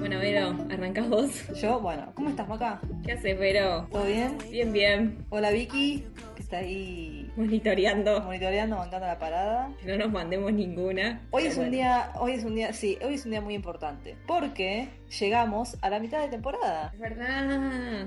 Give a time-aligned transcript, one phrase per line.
[0.00, 1.30] Bueno, Vero, arrancás vos.
[1.60, 2.80] Yo, bueno, ¿cómo estás, Maca?
[3.04, 3.86] ¿Qué haces, Vero?
[3.92, 4.38] ¿Todo bien?
[4.50, 5.26] Bien, bien.
[5.28, 8.22] Hola, Vicky, que está ahí Monitoreando.
[8.22, 9.70] monitoreando, bancando la parada.
[9.78, 11.20] Que no nos mandemos ninguna.
[11.30, 14.16] Hoy es un día, hoy es un día, sí, hoy es un día muy importante,
[14.26, 14.88] porque
[15.20, 16.90] llegamos a la mitad de temporada.
[16.94, 18.06] Es verdad.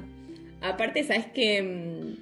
[0.62, 2.16] Aparte, sabes que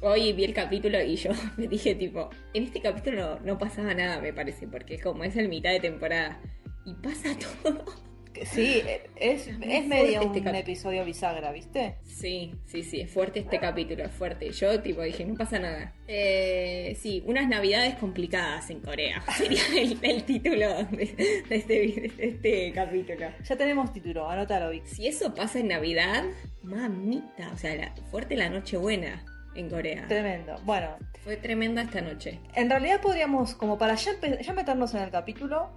[0.00, 3.92] hoy vi el capítulo y yo me dije, tipo, en este capítulo no, no pasaba
[3.94, 6.40] nada, me parece, porque como es el mitad de temporada
[6.84, 7.30] y pasa
[7.64, 8.07] todo.
[8.46, 8.82] Sí,
[9.16, 11.96] es, Es es medio un este cap- episodio bisagra, ¿viste?
[12.04, 14.50] Sí, sí, sí, es fuerte este capítulo, es fuerte.
[14.50, 15.92] Yo, tipo, dije, no pasa nada.
[16.06, 19.22] Eh, sí, unas navidades complicadas en Corea.
[19.36, 23.26] Sería el, el título de, de este, de este capítulo.
[23.44, 24.88] Ya tenemos título, anótalo, Vicky.
[24.88, 26.24] Si eso pasa en Navidad,
[26.62, 29.24] mamita, o sea, la- fuerte la Nochebuena
[29.54, 30.06] en Corea.
[30.06, 30.56] Tremendo.
[30.64, 32.38] Bueno, Fue tremenda esta noche.
[32.54, 35.74] en realidad podríamos, como para ya, ya meternos en el capítulo,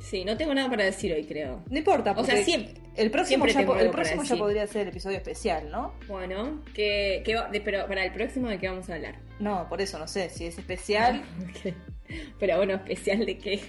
[0.00, 1.62] Sí, no tengo nada para decir hoy, creo.
[1.68, 4.88] no importa, O sea, porque siempre- el próximo, siempre ya, el próximo podría ser el
[4.88, 5.94] episodio especial, ¿no?
[6.08, 9.16] Bueno, ¿qué, qué va- de- pero para el próximo de qué vamos a hablar?
[9.38, 11.22] No, por eso no sé, si es especial.
[12.40, 13.60] Pero bueno, especial de qué?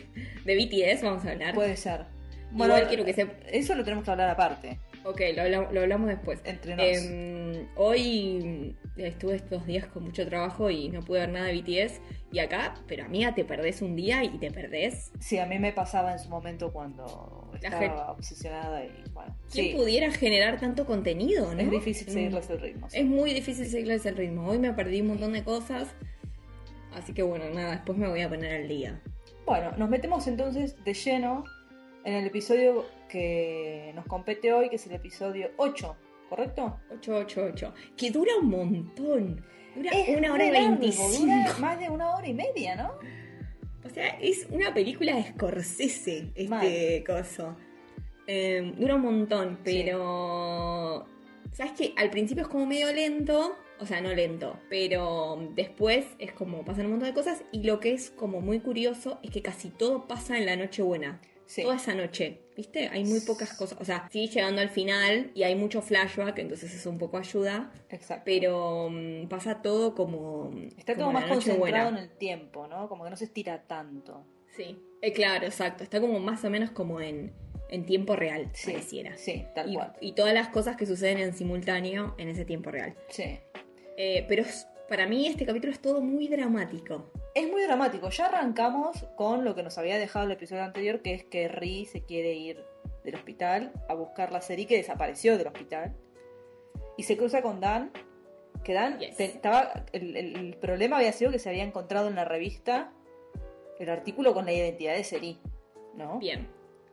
[0.45, 1.53] De BTS vamos a hablar.
[1.53, 2.05] puede ser.
[2.53, 4.79] Igual quiero que se- Eso lo tenemos que hablar aparte.
[5.03, 6.39] Ok, lo hablamos, lo hablamos después.
[6.45, 6.85] Entre nos.
[6.85, 8.75] Em, hoy
[9.07, 12.01] estuve estos días con mucho trabajo y no pude ver nada de BTS.
[12.31, 15.11] Y acá, pero amiga, te perdés un día y te perdés.
[15.19, 19.35] Sí, a mí me pasaba en su momento cuando estaba obsesionada y bueno.
[19.51, 21.59] ¿Quién Sí, pudiera generar tanto contenido, no?
[21.61, 22.11] es difícil Mm.
[22.13, 22.89] seguirles el ritmo.
[22.89, 22.99] sí.
[22.99, 24.47] Es muy difícil seguirles el ritmo.
[24.47, 25.87] Hoy me perdí un montón de cosas.
[26.93, 29.01] Así que bueno, nada, después me voy a poner al día.
[29.45, 31.43] Bueno, nos metemos entonces de lleno
[32.03, 35.95] en el episodio que nos compete hoy, que es el episodio 8,
[36.29, 36.79] ¿correcto?
[36.91, 37.73] 888.
[37.97, 39.43] Que dura un montón.
[39.75, 41.59] Dura Es una hora y veinticinco.
[41.59, 42.91] más de una hora y media, ¿no?
[43.85, 47.03] O sea, es una película de Scorsese, este Mal.
[47.05, 47.55] coso.
[48.27, 49.81] Eh, dura un montón, Sí.
[49.83, 51.05] pero.
[51.51, 51.93] ¿Sabes qué?
[51.97, 53.55] Al principio es como medio lento.
[53.81, 57.43] O sea, no lento, pero después es como pasan un montón de cosas.
[57.53, 61.21] Y lo que es como muy curioso es que casi todo pasa en la Nochebuena.
[61.49, 61.63] Sí.
[61.63, 62.89] Toda esa noche, ¿viste?
[62.89, 63.79] Hay muy pocas cosas.
[63.81, 67.71] O sea, sigue llegando al final y hay mucho flashback, entonces eso un poco ayuda.
[67.89, 68.21] Exacto.
[68.23, 70.51] Pero mm, pasa todo como.
[70.77, 72.87] Está como como más concentrado en el tiempo, ¿no?
[72.87, 74.23] Como que no se estira tanto.
[74.55, 75.83] Sí, eh, claro, exacto.
[75.83, 77.33] Está como más o menos como en,
[77.69, 79.17] en tiempo real, Sí, pareciera.
[79.17, 79.93] sí, tal y, cual.
[80.01, 82.95] y todas las cosas que suceden en simultáneo en ese tiempo real.
[83.09, 83.39] Sí.
[83.97, 87.11] Eh, pero es- para mí este capítulo es todo muy dramático.
[87.35, 88.09] Es muy dramático.
[88.09, 91.85] Ya arrancamos con lo que nos había dejado el episodio anterior, que es que Ri
[91.85, 92.63] se quiere ir
[93.03, 95.95] del hospital a buscar la serie que desapareció del hospital.
[96.97, 97.91] Y se cruza con Dan.
[98.63, 99.15] Que Dan Yes.
[99.15, 99.85] te- estaba.
[99.93, 102.91] El, problema había sido que se había encontrado en la revista
[103.79, 105.39] el artículo con la identidad de Seri.
[105.95, 106.19] ¿No?
[106.19, 106.47] Bien.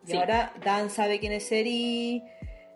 [0.07, 0.17] Y Sí.
[0.17, 2.23] ahora Dan sabe quién es Seri.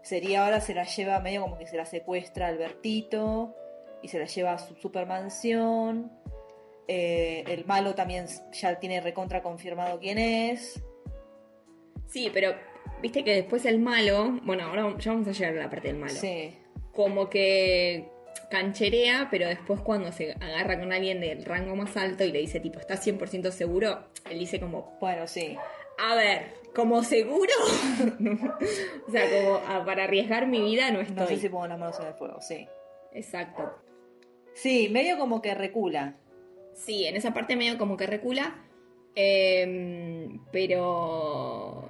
[0.03, 3.55] Seri ahora se la lleva medio como que se la secuestra a Albertito.
[4.03, 6.11] Y se la lleva a su supermansión.
[6.89, 10.83] Eh, el malo también ya tiene recontra confirmado quién es.
[12.09, 12.55] Sí, pero
[13.01, 15.99] viste que después el malo, bueno, ahora ya vamos a llegar a la parte del
[15.99, 16.13] malo.
[16.13, 16.57] Sí.
[16.93, 18.09] Como que
[18.51, 22.61] cancherea, pero después cuando se agarra con alguien del rango más alto y le dice
[22.61, 24.07] tipo, ¿estás 100% seguro?
[24.29, 25.57] Él dice como, Bueno, sí.
[25.99, 27.53] A ver, como seguro.
[29.07, 31.17] o sea, como ah, para arriesgar mi vida no estoy.
[31.17, 32.67] No sé si pongo las manos en el fuego, sí.
[33.13, 33.71] Exacto.
[34.63, 36.17] Sí, medio como que recula.
[36.75, 38.57] Sí, en esa parte medio como que recula.
[39.15, 41.89] eh, pero.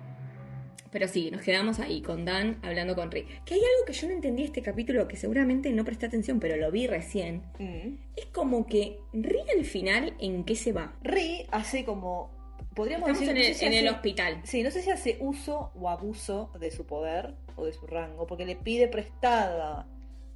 [0.93, 3.45] Pero sí, nos quedamos ahí con Dan hablando con Rick.
[3.45, 6.57] Que hay algo que yo no entendí este capítulo que seguramente no presté atención, pero
[6.57, 7.43] lo vi recién.
[7.61, 7.97] Mm.
[8.17, 10.95] Es como que Rick al final, ¿en qué se va?
[11.03, 12.31] Ri hace como.
[12.75, 14.41] Podríamos Estamos decir en no el, sé si en el hospital.
[14.45, 18.27] Sí, no sé si hace uso o abuso de su poder o de su rango,
[18.27, 19.87] porque le pide prestada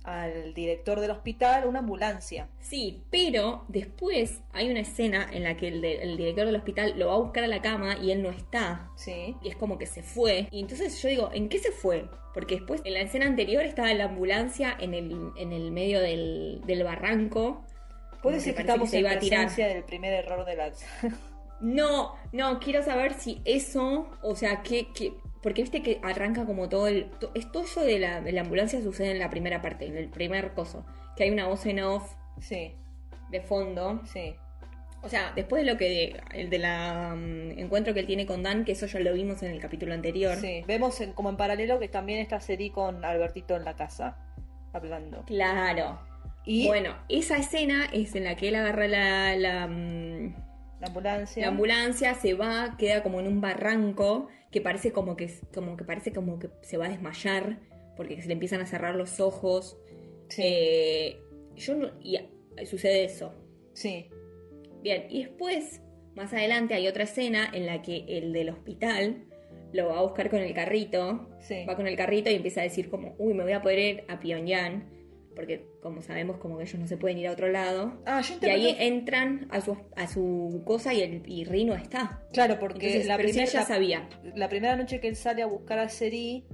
[0.04, 2.48] al director del hospital una ambulancia.
[2.60, 6.94] Sí, pero después hay una escena en la que el, de- el director del hospital
[6.98, 8.90] lo va a buscar a la cama y él no está.
[8.96, 9.34] Sí.
[9.42, 10.46] Y es como que se fue.
[10.50, 12.08] Y entonces yo digo, ¿en qué se fue?
[12.34, 16.60] Porque después, en la escena anterior, estaba la ambulancia en el, en el medio del,
[16.66, 17.64] del barranco.
[18.10, 19.40] Puede Como decir que estamos se en iba a tirar.
[19.46, 20.72] presencia del primer error de la.
[21.60, 25.14] No, no, quiero saber si eso, o sea, que, que
[25.44, 28.40] porque viste que arranca como todo el, to- es todo eso de la, de la
[28.40, 30.84] ambulancia sucede en la primera parte, en el primer coso,
[31.16, 32.74] que hay una voz en off sí,
[33.30, 34.34] de fondo, sí.
[35.02, 38.42] o sea, después de lo que, el de la mm, encuentro que él tiene con
[38.42, 41.36] Dan, que eso ya lo vimos en el capítulo anterior, Sí, vemos en- como en
[41.36, 44.16] paralelo que también está Seri con Albertito en la casa,
[44.72, 45.22] hablando.
[45.26, 46.00] claro,
[46.46, 50.34] Y Bueno, esa escena es en la que él agarra la, la, mm,
[50.80, 51.42] La ambulancia.
[51.42, 55.84] La ambulancia se va, queda como en un barranco que parece como que, como que
[55.84, 57.58] parece como que se va a desmayar
[57.96, 59.78] porque se le empiezan a cerrar los ojos.
[60.28, 60.42] Sí.
[60.44, 61.20] Eh,
[61.56, 62.18] yo no- y
[62.66, 63.34] sucede eso.
[63.72, 64.08] Sí.
[64.82, 65.80] Bien, y después,
[66.14, 69.24] más adelante hay otra escena en la que el del hospital
[69.72, 71.64] lo va a buscar con el carrito, Sí.
[71.68, 74.04] va con el carrito y empieza a decir como, uy, me voy a poder ir
[74.08, 74.84] a Pyongyang,
[75.34, 78.00] porque como sabemos como que ellos no se pueden ir a otro lado.
[78.06, 81.74] Ah, yo Y ahí entran a su, a su cosa y, el, y Ri no
[81.74, 82.22] está.
[82.32, 84.08] Claro, porque Entonces, la, primera, sabía.
[84.34, 86.44] la primera noche que él sale a buscar a Seri,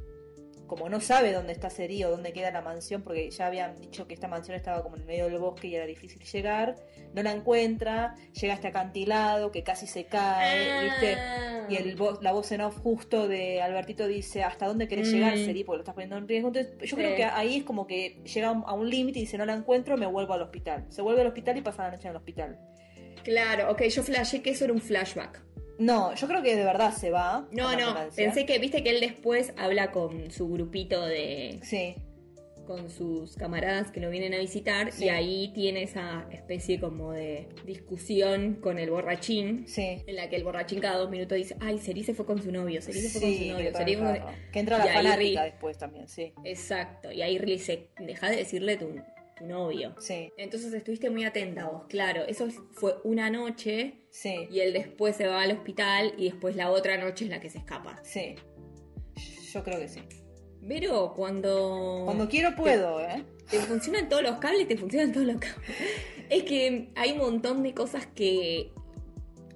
[0.71, 4.07] como no sabe dónde está Seri o dónde queda la mansión, porque ya habían dicho
[4.07, 6.77] que esta mansión estaba como en el medio del bosque y era difícil llegar,
[7.13, 11.15] no la encuentra, llega a este acantilado que casi se cae, ¿viste?
[11.17, 11.67] Ah.
[11.69, 15.13] Y el la voz en off justo de Albertito dice, ¿hasta dónde querés Mm.
[15.13, 15.65] llegar, Seri?
[15.65, 16.49] Porque lo estás poniendo en riesgo.
[16.49, 16.95] Entonces, yo Sí.
[16.97, 19.97] creo que ahí es como que llega a un límite y dice, no la encuentro,
[19.97, 20.87] me vuelvo al hospital.
[20.89, 22.59] Se vuelve al hospital y pasa la noche en el hospital.
[23.25, 25.43] Claro, ok, yo flashé que eso era un flashback.
[25.81, 27.49] No, yo creo que de verdad se va.
[27.53, 31.95] No, no, pensé que, viste que él después habla con su grupito de, Sí,
[32.67, 35.07] con sus camaradas que lo vienen a visitar Sí.
[35.07, 39.67] y ahí tiene esa especie como de discusión con el borrachín.
[39.67, 40.03] sí.
[40.07, 42.53] En la que el borrachín cada dos minutos dice, ay, Seri se fue con su
[42.53, 44.23] novio, Seri se fue con su novio, que, Seri fue-
[44.53, 46.33] que entra la Y fanática después también, sí.
[46.45, 48.95] Exacto, y ahí Ri le dice, deja de decirle tu,
[49.37, 49.95] tu novio.
[49.99, 55.17] Sí, Entonces estuviste muy atenta vos, claro, eso fue una noche sí, y él después
[55.17, 58.01] se va al hospital y después la otra noche es la que se escapa.
[58.03, 58.35] sí.
[59.53, 60.01] Yo creo que sí.
[60.69, 62.03] Pero cuando...
[62.05, 63.25] Cuando quiero puedo, ¿eh?
[63.51, 65.77] te funcionan todos los cables, te funcionan todos los cables.
[66.29, 68.73] Es que hay un montón de cosas que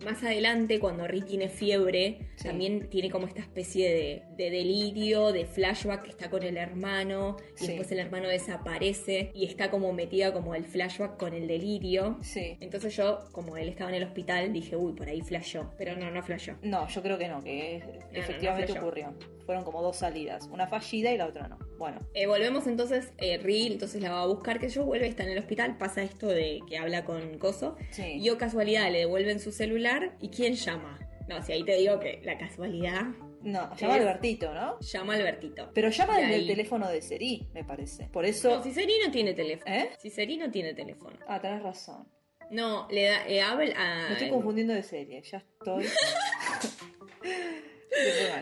[0.05, 2.45] más adelante, cuando Rick tiene fiebre, Sí.
[2.49, 7.37] también tiene como esta especie de, de delirio, de flashback que está con el hermano,
[7.57, 7.67] y Sí.
[7.69, 12.19] después el hermano desaparece y está como metida como el flashback con el delirio.
[12.23, 12.57] Sí.
[12.61, 15.73] Entonces yo, como él estaba en el hospital, dije, uy, por ahí flashó.
[15.79, 16.55] Pero no, no flashó.
[16.63, 19.15] No, yo creo que no, que no, efectivamente no ocurrió.
[19.47, 21.59] Fueron como dos salidas, una fallida y la otra no.
[21.79, 25.31] Bueno, Eh, volvemos entonces, eh, entonces la va a buscar, que yo vuelve, está en
[25.31, 27.77] el hospital, pasa esto de que habla con Coso.
[27.91, 28.19] sí.
[28.21, 30.99] Y o casualidad le devuelven su celular y ¿quién llama?
[31.29, 33.03] No, si ahí te digo que la casualidad
[33.43, 34.79] No, llama a Albertito, ¿no?
[34.81, 35.71] llama a Albertito.
[35.75, 38.09] Pero llama desde el teléfono de Seri, me parece.
[38.09, 38.57] Por eso.
[38.57, 39.75] No, si Seri no tiene teléfono.
[39.75, 39.91] ¿Eh?
[39.99, 41.17] Si Seri no tiene teléfono.
[41.29, 42.07] Ah, tenés razón.
[42.51, 44.07] No, le da, eh, habla a...
[44.09, 45.85] Me estoy confundiendo de serie, ya estoy.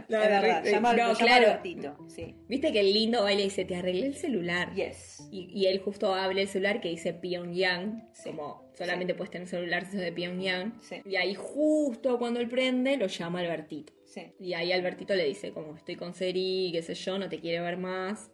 [0.08, 1.16] No, es verdad, Rick- llama, no, llama a
[1.62, 1.98] claro.
[2.08, 2.34] Sí.
[2.48, 4.74] Viste que el lindo baile dice, te arreglé el celular.
[4.74, 5.28] Yes.
[5.30, 8.30] Y, y él justo habla el celular que dice Pyongyang, Sí.
[8.30, 10.80] como solamente puedes tener celular si de Pyongyang.
[10.82, 11.02] Sí.
[11.04, 13.92] Y ahí justo cuando él prende, lo llama Albertito.
[14.06, 14.32] Sí.
[14.40, 17.60] Y ahí Albertito le dice, como estoy con Seri, qué sé yo, no te quiere
[17.60, 18.30] ver más.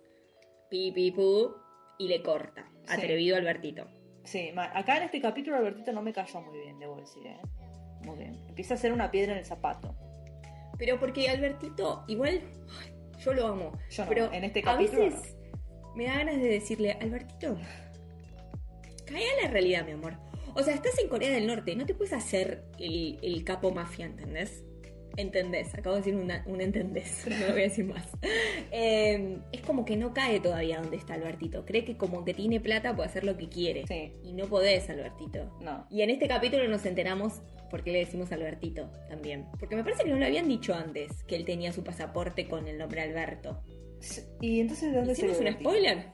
[0.70, 1.52] Pi, pi, pu.
[1.98, 2.70] Y le corta.
[2.86, 2.94] Sí.
[2.94, 3.86] Atrevido Albertito.
[4.24, 7.38] Sí, acá en este capítulo Albertito no me cayó muy bien, debo decir, ¿eh?
[8.04, 8.34] Muy bien.
[8.48, 9.96] Empieza a hacer una piedra en el zapato.
[10.78, 12.40] Pero porque Albertito, igual,
[13.24, 13.72] yo lo amo.
[13.90, 15.36] Yo no, pero en este a capítulo veces
[15.96, 17.56] me da ganas de decirle, Albertito,
[19.04, 20.14] cae a la realidad, mi amor.
[20.54, 24.06] O sea, estás en Corea del Norte, no te puedes hacer el, el capo mafia,
[24.06, 24.64] ¿entendés?
[25.18, 25.74] ¿Entendés?
[25.74, 28.06] Acabo de decir una- un entendés, no lo voy a decir más.
[28.70, 31.64] Eh, es como que no cae todavía donde está Albertito.
[31.66, 33.84] Cree que como que tiene plata puede hacer lo que quiere.
[33.86, 34.12] Sí.
[34.22, 35.58] Y no podés, Albertito.
[35.60, 35.86] No.
[35.90, 39.46] Y en este capítulo nos enteramos por qué le decimos Albertito también.
[39.58, 42.68] Porque me parece que no lo habían dicho antes, que él tenía su pasaporte con
[42.68, 43.62] el nombre Alberto.
[44.40, 46.06] ¿Y entonces de dónde se ¿Hicimos un spoiler?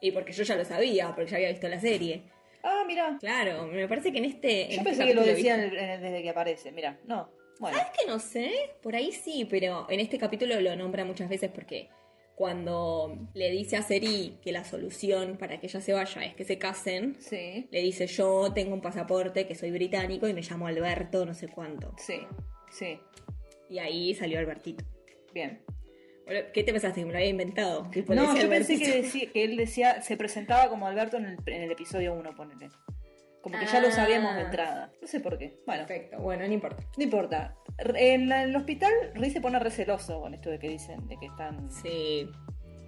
[0.00, 2.22] Y porque yo ya lo sabía, porque ya había visto la serie.
[2.62, 3.16] Ah, mira.
[3.20, 4.62] Claro, me parece que en este.
[4.64, 6.72] en Yo este pensé que lo decían desde que aparece.
[6.72, 7.30] Mira, no.
[7.58, 7.76] Bueno.
[7.78, 8.52] ¿Sabes que no sé?
[8.82, 11.88] Por ahí sí, pero en este capítulo lo nombra muchas veces porque
[12.34, 16.44] cuando le dice a Seri que la solución para que ella se vaya es que
[16.44, 17.66] se casen, Sí.
[17.70, 21.48] le dice yo tengo un pasaporte que soy británico y me llamo Alberto, no sé
[21.48, 21.94] cuánto.
[21.96, 22.20] Sí.
[22.70, 23.00] Sí.
[23.70, 24.84] Y ahí salió Albertito.
[25.32, 25.62] Bien.
[26.52, 27.00] ¿Qué te pensaste?
[27.00, 27.88] ¿Que me lo había inventado?
[28.08, 31.62] No, yo pensé que, decía, que él decía, se presentaba como Alberto en el, en
[31.62, 32.68] el episodio 1, ponele.
[33.46, 34.44] Como que ya lo sabíamos de Ah.
[34.44, 34.92] entrada.
[35.00, 35.60] No sé por qué.
[35.66, 36.82] Bueno, Perfecto, bueno, no importa.
[36.96, 37.54] no importa.
[37.94, 41.16] En, la- en el hospital, Riz se pone receloso con esto de que dicen, de
[41.16, 42.28] que están Sí.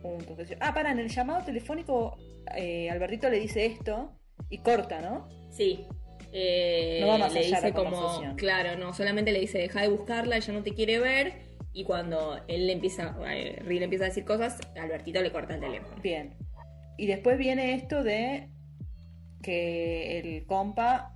[0.03, 0.37] juntos.
[0.59, 2.17] Ah, para, en el llamado telefónico,
[2.57, 4.19] eh, Albertito le dice esto
[4.51, 5.29] y corta, ¿no?
[5.53, 5.87] Sí.
[6.33, 9.83] Eh, No va más le allá dice la como, claro, no, solamente le dice deja
[9.83, 11.35] de buscarla, ella no te quiere ver.
[11.73, 15.61] Y cuando él le empieza, eh, le empieza a decir cosas, Albertito le corta el
[15.61, 16.03] teléfono.
[16.03, 16.35] Bien.
[16.97, 18.49] Y después viene esto de
[19.43, 21.15] que el compa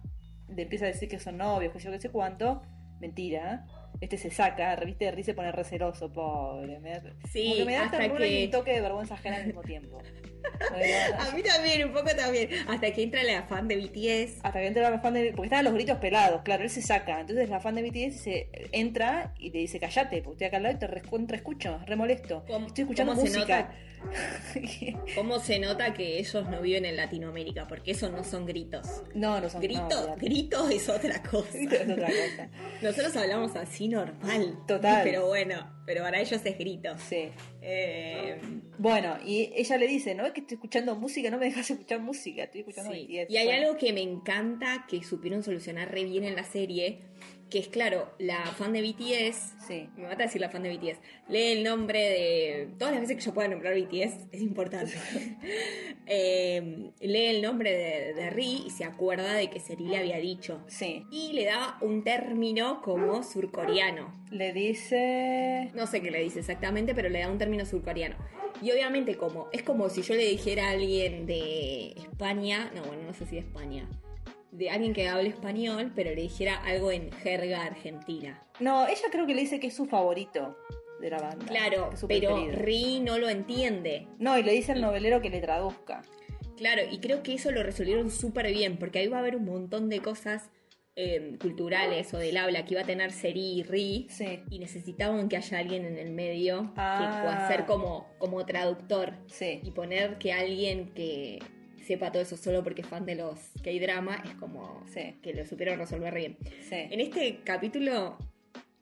[0.54, 2.62] le empieza a decir que son novios, que yo qué sé cuánto.
[3.00, 3.66] Mentira.
[4.00, 6.78] este se saca, reviste de risa y se pone receloso, pobre.
[6.80, 7.02] Me da,
[7.32, 9.46] Sí, como que me da hasta ternura y que- un toque de vergüenza ajena al
[9.46, 9.98] mismo tiempo.
[11.18, 12.48] A mí también, un poco también.
[12.68, 14.40] Hasta que entra la fan de BTS.
[14.42, 15.30] Hasta que entra la fan de...
[15.32, 17.20] Porque estaban los gritos pelados, claro, él se saca.
[17.20, 20.62] Entonces la fan de BTS se entra y le dice, callate, porque estoy acá al
[20.64, 22.44] lado y te recontra escucho, re molesto.
[22.48, 23.72] ¿Cómo- Estoy escuchando música.
[25.14, 27.66] ¿Cómo se nota que ellos no viven en Latinoamérica?
[27.68, 28.86] Porque eso no son gritos.
[29.14, 30.24] no, no son no, Gritos, olvídate.
[30.26, 31.48] gritos es otra cosa.
[31.52, 32.48] Grito es otra cosa.
[32.82, 34.58] Nosotros hablamos así normal.
[34.66, 35.02] Total.
[35.04, 37.00] Pero bueno, pero para ellos es gritos.
[37.08, 37.30] Sí.
[37.60, 38.40] Eh,
[38.78, 42.00] Bueno, y ella le dice, no es que estoy escuchando música, no me dejas escuchar
[42.00, 43.06] música, estoy escuchando sí.
[43.08, 46.98] Y hay Bueno, algo que me encanta que supieron solucionar re bien en la serie,
[47.52, 50.98] que es claro, la fan de BTS Sí, Me mata decir la fan de BTS.
[51.28, 52.68] Lee el nombre de.
[52.78, 54.94] Todas las veces que yo pueda nombrar BTS es importante.
[56.04, 60.18] Eh, lee el nombre de, de Ri y se acuerda de que Seri le había
[60.18, 60.64] dicho.
[60.66, 61.06] sí.
[61.12, 64.12] Y le da un término como surcoreano.
[64.30, 65.70] Le dice...
[65.74, 68.16] No sé qué le dice exactamente, pero le da un término surcoreano.
[68.60, 73.04] Y obviamente, como es como si yo le dijera a alguien de España, no, bueno,
[73.06, 73.88] no sé si de España,
[74.52, 78.42] de alguien que hable español, pero le dijera algo en jerga argentina.
[78.60, 80.56] No, ella creo que le dice que es su favorito
[81.00, 81.44] de la banda.
[81.46, 82.36] Claro, pero.
[82.52, 84.06] Ri no lo entiende.
[84.18, 86.02] No, y le dice al novelero que le traduzca.
[86.56, 89.46] Claro, y creo que eso lo resolvieron súper bien, porque ahí va a haber un
[89.46, 90.50] montón de cosas
[90.94, 95.28] eh, culturales o del habla que iba a tener Seri y Ri, Sí, y necesitaban
[95.30, 96.98] que haya alguien en el medio Ah.
[97.00, 99.60] que pueda ser como, como traductor sí.
[99.64, 101.38] y poner que alguien que
[101.82, 105.16] sepa todo eso solo porque es fan de los K-drama es como Sí.
[105.22, 106.36] que lo supieron resolver bien.
[106.68, 106.76] Sí.
[106.90, 108.16] En este capítulo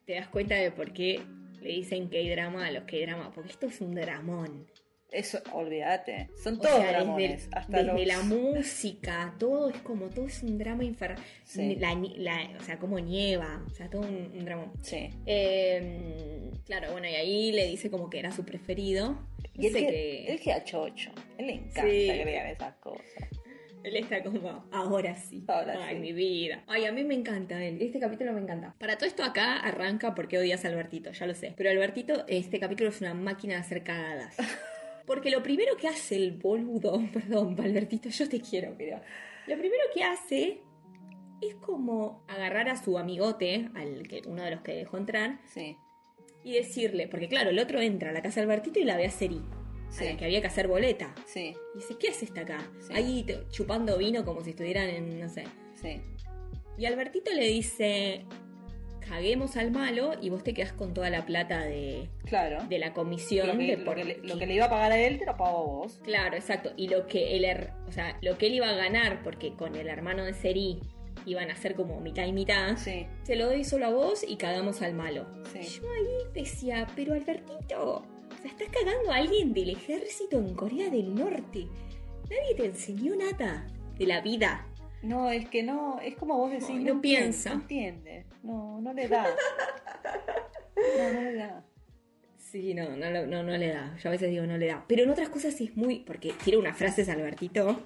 [0.05, 1.21] te das cuenta de por qué
[1.61, 4.65] le dicen K-drama a los K-drama, porque esto es un dramón.
[5.11, 6.29] Eso, olvídate.
[6.41, 7.43] Son O todos sea, dramones.
[7.43, 8.07] desde, hasta desde los...
[8.07, 11.21] la música, todo es como, todo es un drama infernal.
[11.43, 11.75] Sí.
[11.75, 14.71] La, la- o sea, como nieva, o sea, todo un, un dramón.
[14.81, 15.09] Sí.
[15.25, 19.17] Eh, claro, bueno, y ahí le dice como que era su preferido.
[19.53, 21.11] Y él, Dice que, que él queda chocho.
[21.37, 21.89] Él le encanta Sí.
[22.07, 23.03] que digan esas cosas.
[23.83, 25.43] él está como, ahora sí.
[25.47, 26.01] Ahora Ay, sí.
[26.01, 26.63] mi vida.
[26.67, 27.81] Ay, a mí me encanta él.
[27.81, 28.75] Este capítulo me encanta.
[28.79, 31.53] Para todo esto acá arranca porque odias a Albertito, ya lo sé.
[31.57, 34.37] Pero Albertito, este capítulo es una máquina de hacer cagadas.
[35.05, 38.99] Porque lo primero que hace el boludo, perdón, Albertito, yo te quiero, pero
[39.47, 40.61] lo primero que hace
[41.41, 45.75] es como agarrar a su amigote, al que uno de los que dejó entrar, Sí.
[46.43, 49.05] y decirle, porque claro, el otro entra a la casa de Albertito y la ve
[49.07, 49.41] a Seri,
[49.89, 50.05] Sí.
[50.05, 51.13] a la que había que hacer boleta.
[51.25, 51.53] Sí.
[51.73, 52.59] Y dice, ¿qué hace esta acá?
[52.93, 55.43] Ahí chupando vino como si estuvieran en, no sé.
[55.75, 55.99] Sí.
[56.77, 58.25] Y Albertito le dice,
[59.07, 62.63] caguemos al malo y vos te quedás con toda la plata de, Claro.
[62.69, 63.47] de la comisión.
[63.47, 65.17] lo, que, de lo por- que le, lo que le iba a pagar a él
[65.19, 65.99] te lo pago a vos.
[66.03, 66.71] Claro, exacto.
[66.77, 69.75] Y lo que él, her- o sea, lo que él iba a ganar, porque con
[69.75, 70.79] el hermano de Seri
[71.25, 73.05] iban a ser como mitad y mitad, Sí.
[73.23, 75.25] se lo doy solo a vos y cagamos al malo.
[75.51, 75.79] Sí.
[75.81, 80.89] Yo ahí decía, pero Albertito, o sea, estás cagando a alguien del ejército en Corea
[80.89, 81.67] del Norte.
[82.29, 83.67] Nadie te enseñó nada
[83.97, 84.65] de la vida.
[85.03, 87.49] No, es que no, es como vos decís, No, no, no entiende, piensa.
[87.49, 88.25] No entiende.
[88.43, 89.25] No, no le da.
[90.97, 91.63] No, no le da.
[92.37, 93.09] Sí, no, no,
[93.43, 93.95] no le da.
[93.97, 94.83] Yo a veces digo no le da.
[94.87, 95.99] Pero en otras cosas sí es muy.
[95.99, 97.81] Porque tiene unas frases Albertito,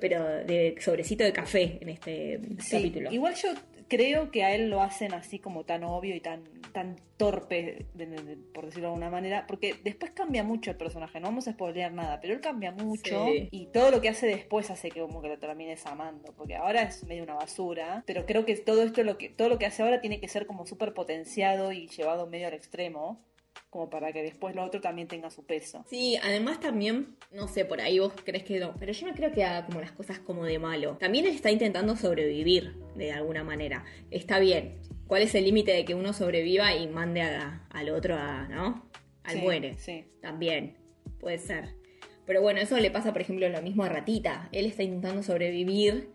[0.00, 3.12] pero de sobrecito de café en este Sí, capítulo.
[3.12, 3.50] igual yo
[3.88, 8.06] creo que a él lo hacen así como tan obvio y tan, tan torpe, de-
[8.06, 11.48] de- de- por decirlo de alguna manera, porque después cambia mucho el personaje, no vamos
[11.48, 13.48] a spoilear nada, pero él cambia mucho Sí.
[13.50, 16.82] y todo lo que hace después hace que como que lo termines amando, porque ahora
[16.82, 19.82] es medio una basura, pero creo que todo esto, lo que, todo lo que hace
[19.82, 23.20] ahora tiene que ser como súper potenciado y llevado medio al extremo,
[23.70, 25.84] como para que después lo otro también tenga su peso.
[25.88, 29.30] Sí, además también, no sé, por ahí vos crees que no, pero yo no creo
[29.32, 30.96] que haga como las cosas como de malo.
[30.98, 33.84] También él está intentando sobrevivir de alguna manera.
[34.10, 34.78] Está bien.
[35.06, 38.88] ¿Cuál es el límite de que uno sobreviva y mande a- al otro a, ¿no?
[39.24, 39.74] Al Sí, muere.
[39.78, 40.04] Sí.
[40.20, 40.76] También,
[41.20, 41.74] puede ser.
[42.26, 44.48] Pero bueno, eso le pasa, por ejemplo, lo mismo a Ratita.
[44.52, 46.10] Él está intentando sobrevivir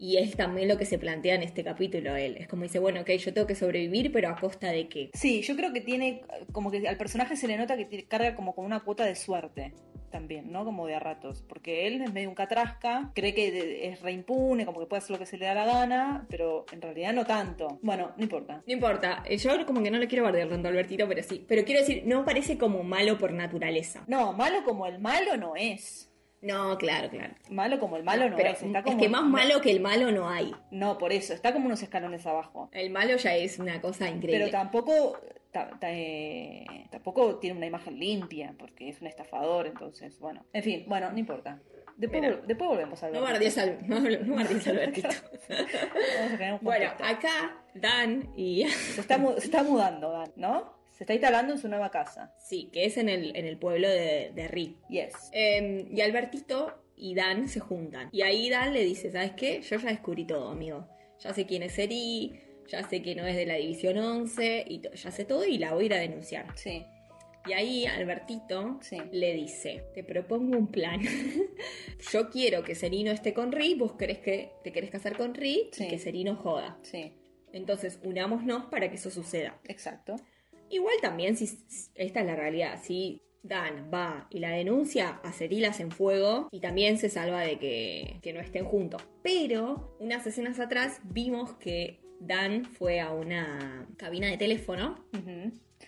[0.00, 2.16] y es también lo que se plantea en este capítulo.
[2.16, 5.10] Él es como dice, bueno, ok, yo tengo que sobrevivir, pero a costa de qué.
[5.12, 8.34] Sí, yo creo que tiene, como que al personaje se le nota que tiene- carga
[8.34, 9.74] como con una cuota de suerte
[10.10, 10.64] también, ¿no?
[10.64, 14.80] Como de a ratos, porque él es medio un catrasca, cree que es reimpune, como
[14.80, 17.78] que puede hacer lo que se le da la gana, pero en realidad no tanto.
[17.82, 18.62] Bueno, no importa.
[18.66, 21.44] No importa, eh, yo como que no le quiero bardear tanto a Albertito, pero sí.
[21.46, 24.02] Pero quiero decir, no parece como malo por naturaleza.
[24.08, 26.09] No, malo como el malo no es.
[26.42, 27.34] No, claro, claro.
[27.50, 28.62] Malo como el malo no pero es.
[28.62, 30.54] Está es que más malo que el malo no hay.
[30.70, 32.70] No, por eso, está como unos escalones abajo.
[32.72, 34.46] El malo ya es una cosa increíble.
[34.46, 35.18] Pero tampoco,
[35.52, 40.44] ta- ta- eh, tampoco tiene una imagen limpia, porque es un estafador, entonces, bueno.
[40.54, 41.60] En fin, bueno, no importa.
[42.00, 42.34] Después, Mira.
[42.34, 43.22] vol- después volvemos a No ver.
[43.32, 45.08] bardees al, no, no Albertito.
[45.48, 48.64] Vamos a crear un bueno, acá Dan y...
[48.94, 50.78] Se está, mu- se está mudando, Dan, ¿no?
[50.92, 52.34] Se está instalando en su nueva casa.
[52.38, 54.76] sí, que es en el, en el pueblo de, de Ri.
[54.88, 55.14] Yes.
[55.32, 58.08] Eh, y Albertito y Dan se juntan.
[58.12, 59.60] Y ahí Dan le dice, ¿sabes qué?
[59.62, 60.86] Yo ya descubrí todo, amigo.
[61.20, 64.80] Ya sé quién es Eri, ya sé que no es de la División 11, y
[64.94, 66.46] ya sé todo y la voy a ir a denunciar.
[66.56, 66.84] Sí.
[67.46, 68.98] Y ahí Albertito Sí.
[69.12, 71.00] le dice, te propongo un plan.
[72.12, 75.68] Yo quiero que Serino esté con Ri, vos querés que te querés casar con Ri
[75.72, 75.84] Sí.
[75.84, 76.78] y que Serino joda.
[76.82, 77.12] Sí.
[77.52, 79.58] Entonces unámonos para que eso suceda.
[79.68, 80.16] Exacto.
[80.68, 81.44] Igual también, si
[81.94, 86.60] esta es la realidad, si Dan va y la denuncia, a Cerilas en fuego y
[86.60, 89.02] también se salva de que, que no estén juntos.
[89.22, 95.04] Pero unas escenas atrás vimos que Dan fue a una cabina de teléfono.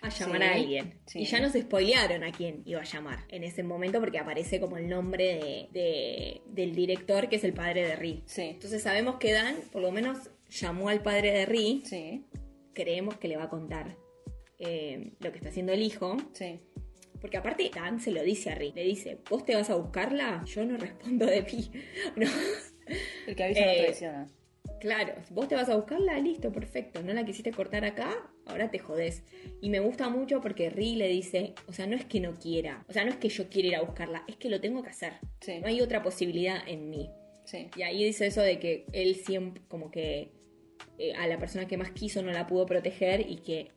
[0.03, 0.95] A llamar Sí, a alguien.
[1.07, 1.19] sí.
[1.21, 4.77] Y ya nos spoilearon a quién iba a llamar en ese momento porque aparece como
[4.77, 8.23] el nombre de, de- del director que es el padre de Ri.
[8.27, 8.43] Sí.
[8.43, 10.19] Entonces sabemos que Dan por lo menos
[10.51, 11.83] llamó al padre de Ri.
[11.85, 12.25] Sí.
[12.75, 13.97] Creemos que le va a contar
[14.59, 16.17] eh, lo que está haciendo el hijo.
[16.33, 16.61] Sí.
[17.21, 18.73] Porque aparte Dan se lo dice a Ri.
[18.75, 20.43] Le dice, ¿vos te vas a buscarla?
[20.47, 21.71] Yo no respondo de mí.
[22.17, 22.27] No.
[23.27, 24.27] El que avisa no Eh, traiciona.
[24.83, 27.05] Claro, vos te vas a buscarla, listo, perfecto.
[27.05, 29.23] No la quisiste cortar acá, ahora te jodés.
[29.61, 32.85] Y me gusta mucho porque Ri le dice, o sea, no es que no quiera,
[32.89, 34.91] o sea, no es que yo quiera ir a buscarla, es que lo tengo que
[34.91, 35.13] hacer.
[35.41, 35.61] Sí.
[35.61, 37.09] No hay otra posibilidad en mí.
[37.45, 37.71] Sí.
[37.77, 40.33] Y ahí dice eso de que él siempre, como que
[40.99, 43.71] eh, a la persona que más quiso no la pudo proteger y que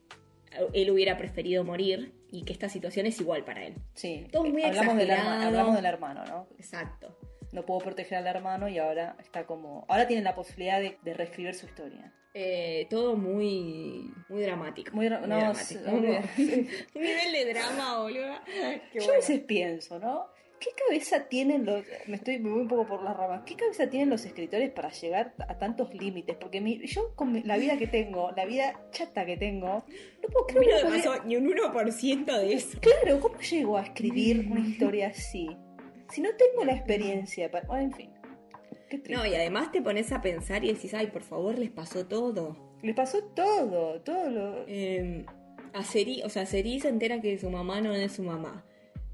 [0.73, 3.75] él hubiera preferido morir y que esta situación es igual para él.
[3.93, 4.25] Sí.
[4.31, 6.47] Todo muy hablamos, del hablamos del hermano, ¿no?
[6.57, 7.15] Exacto.
[7.55, 9.85] No pudo proteger al hermano y ahora está como.
[9.87, 12.13] Ahora tiene la posibilidad de, de reescribir su historia.
[12.33, 14.93] Eh, todo muy, muy dramático.
[14.93, 15.79] Muy dra- no, dramático.
[16.35, 16.67] sí.
[16.95, 18.33] Un nivel de drama, boludo.
[18.91, 20.27] Qué Yo a veces pienso, ¿no?
[20.59, 21.83] ¿Qué cabeza tienen los...
[22.07, 23.43] Me estoy me voy un poco por las ramas.
[23.45, 26.35] ¿Qué cabeza tienen los escritores para llegar a tantos límites?
[26.37, 29.85] Porque mi- yo con la vida que tengo, la vida chata que tengo,
[30.21, 32.79] no puedo A mí creer no me que pasó ni un 1% de eso.
[32.81, 35.47] Claro, ¿cómo llego a escribir una historia así?
[36.11, 37.67] Si no tengo la experiencia para...
[37.67, 38.09] Bueno, en fin.
[38.89, 39.01] Qué.
[39.09, 42.55] No, y además te pones a pensar y decís, ay, por favor, les pasó todo.
[42.81, 44.65] Le pasó todo, todo lo...
[44.67, 45.25] Eh,
[45.73, 48.63] a Seri, o sea, Seri se entera que su mamá no es su mamá.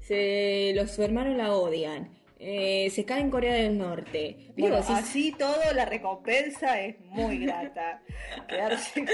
[0.00, 2.10] Se, los su hermanos la odian.
[2.38, 4.36] Eh, se cae en Corea del Norte.
[4.56, 8.02] Digo, Bueno, así todo, la recompensa es muy grata.
[8.48, 9.04] Quedarse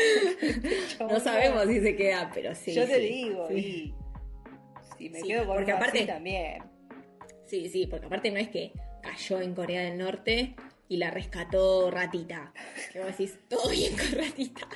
[0.98, 2.72] con- no sabemos si se queda, pero sí.
[2.74, 3.54] Yo te sí, digo, sí.
[3.54, 3.94] y
[4.98, 6.62] si me Sí, quedo con porque aparte- también.
[7.48, 10.54] Sí, sí, porque aparte no es que cayó en Corea del Norte
[10.88, 12.52] y la rescató Ratita.
[12.92, 14.68] Que vos decís, todo bien con Ratita.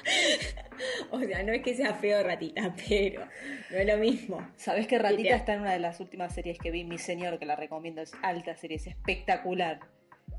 [1.11, 3.27] o sea, no es que sea feo Ratita, pero
[3.71, 4.49] no es lo mismo.
[4.57, 7.47] Sabes que Ratita está en una de las últimas series que vi, mi señor, que
[7.47, 9.81] la recomiendo, es alta serie, es espectacular.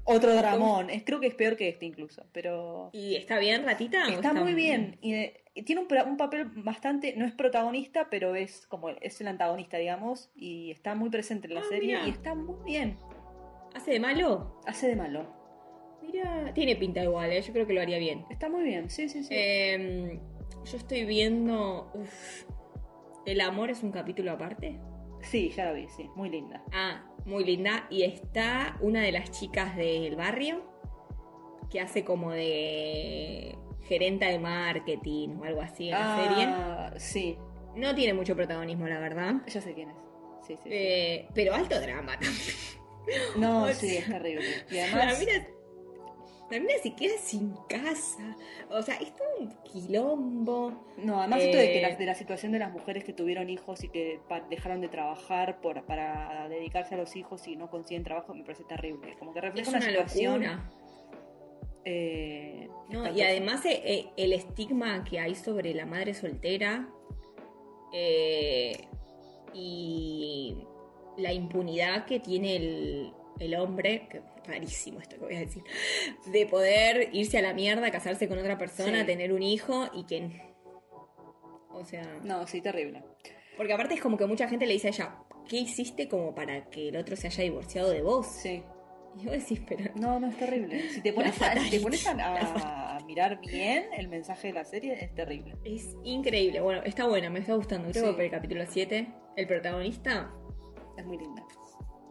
[0.05, 4.07] Otro dramón, es, creo que es peor que este incluso, pero ¿Y está bien Ratita?
[4.09, 4.97] está muy bien.
[5.01, 10.31] Y, tiene un, papel bastante, no es protagonista, pero es como es el antagonista, digamos,
[10.35, 12.97] y está muy presente en la Ah, serie y está muy bien.
[13.75, 14.59] ¿Hace de malo?
[14.65, 15.27] Hace de malo.
[16.01, 17.41] Mira, tiene pinta igual, ¿eh?
[17.41, 18.25] yo creo que lo haría bien.
[18.29, 19.33] Está muy bien, sí, sí, sí.
[19.33, 20.19] Eh,
[20.65, 21.91] yo estoy viendo...
[21.93, 22.45] uf,
[23.25, 24.79] ¿El amor es un capítulo aparte?
[25.21, 26.61] Sí, ya la vi, sí, muy linda.
[26.73, 27.87] Ah, muy linda.
[27.89, 30.61] Y está una de las chicas del barrio
[31.69, 36.45] que hace como de gerenta de marketing o algo así en la serie.
[36.47, 37.37] Ah, sí,
[37.75, 39.35] No tiene mucho protagonismo, la verdad.
[39.47, 39.95] ya sé quién es.
[40.47, 40.69] Sí, sí, sí.
[40.71, 42.33] Eh, pero alto drama también.
[43.37, 44.45] no, o sí, sea, es terrible.
[44.69, 45.47] Y La además, mina,
[46.51, 48.35] la mina se queda sin casa.
[48.69, 50.73] O sea, es todo un quilombo.
[50.97, 53.49] no, además esto de, que eh, la, de la situación de las mujeres que tuvieron
[53.49, 57.69] hijos y que pa- dejaron de trabajar por, para dedicarse a los hijos y no
[57.69, 59.15] consiguen trabajo me parece terrible.
[59.17, 60.43] Como que Es refleja una, una, situación.
[60.43, 60.69] locura.
[61.85, 66.87] Eh, No, y además eh, eh, el estigma que hay sobre la madre soltera
[67.93, 68.87] eh,
[69.53, 70.57] y
[71.17, 75.63] la impunidad que tiene el, el hombre, que rarísimo esto que voy a decir,
[76.25, 79.05] de poder irse a la mierda, casarse con otra persona, Sí.
[79.05, 80.41] tener un hijo y que...
[81.69, 82.19] O sea...
[82.23, 83.03] No, sí, terrible.
[83.57, 85.15] Porque aparte es como que mucha gente le dice a ella,
[85.47, 88.27] ¿qué hiciste como para que el otro se haya divorciado de vos?
[88.27, 88.63] Sí.
[89.21, 89.91] Y vos decís, pero...
[89.95, 90.89] No, no, es terrible.
[90.89, 91.79] Si te pones, a, si te fatality.
[91.79, 95.55] pones a, a- a mirar bien el mensaje de la serie, es terrible.
[95.63, 96.61] Es increíble.
[96.61, 97.89] Bueno, está buena, me está gustando.
[97.91, 98.09] Creo Sí.
[98.09, 100.31] que por el capítulo 7, el protagonista,
[100.97, 101.43] Es muy linda.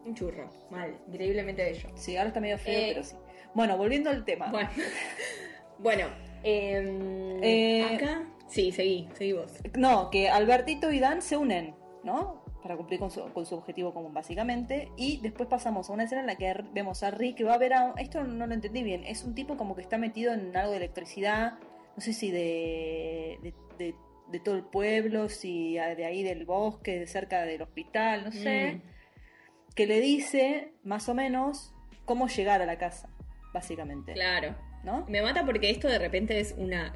[0.05, 0.49] un churro.
[0.71, 1.89] Mal, increíblemente bello.
[1.95, 3.17] Sí, ahora está medio feo, Eh, pero sí.
[3.55, 4.51] Bueno, volviendo al tema.
[4.51, 4.71] Bueno,
[5.79, 6.07] bueno
[6.43, 8.29] em, Eh, acá.
[8.49, 9.53] Sí, seguí, seguí vos.
[9.79, 12.42] No, que Albertito y Dan se unen, ¿no?
[12.63, 14.91] Para cumplir con su, con su objetivo común, básicamente.
[14.97, 17.59] Y después pasamos a una escena en la que vemos a Rick que va a
[17.59, 17.95] ver a.
[17.99, 19.05] Esto no lo entendí bien.
[19.05, 21.55] Es un tipo como que está metido en algo de electricidad.
[21.97, 23.95] No sé si de, de, de-
[24.31, 28.77] de todo el pueblo, si de ahí del bosque, de cerca del hospital, no sé.
[28.77, 29.75] Mm.
[29.75, 31.75] Que le dice, más o menos,
[32.07, 33.11] cómo llegar a la casa,
[33.53, 34.15] básicamente.
[34.15, 34.55] Claro.
[34.85, 35.05] ¿No?
[35.07, 36.95] Me mata porque esto de repente es una.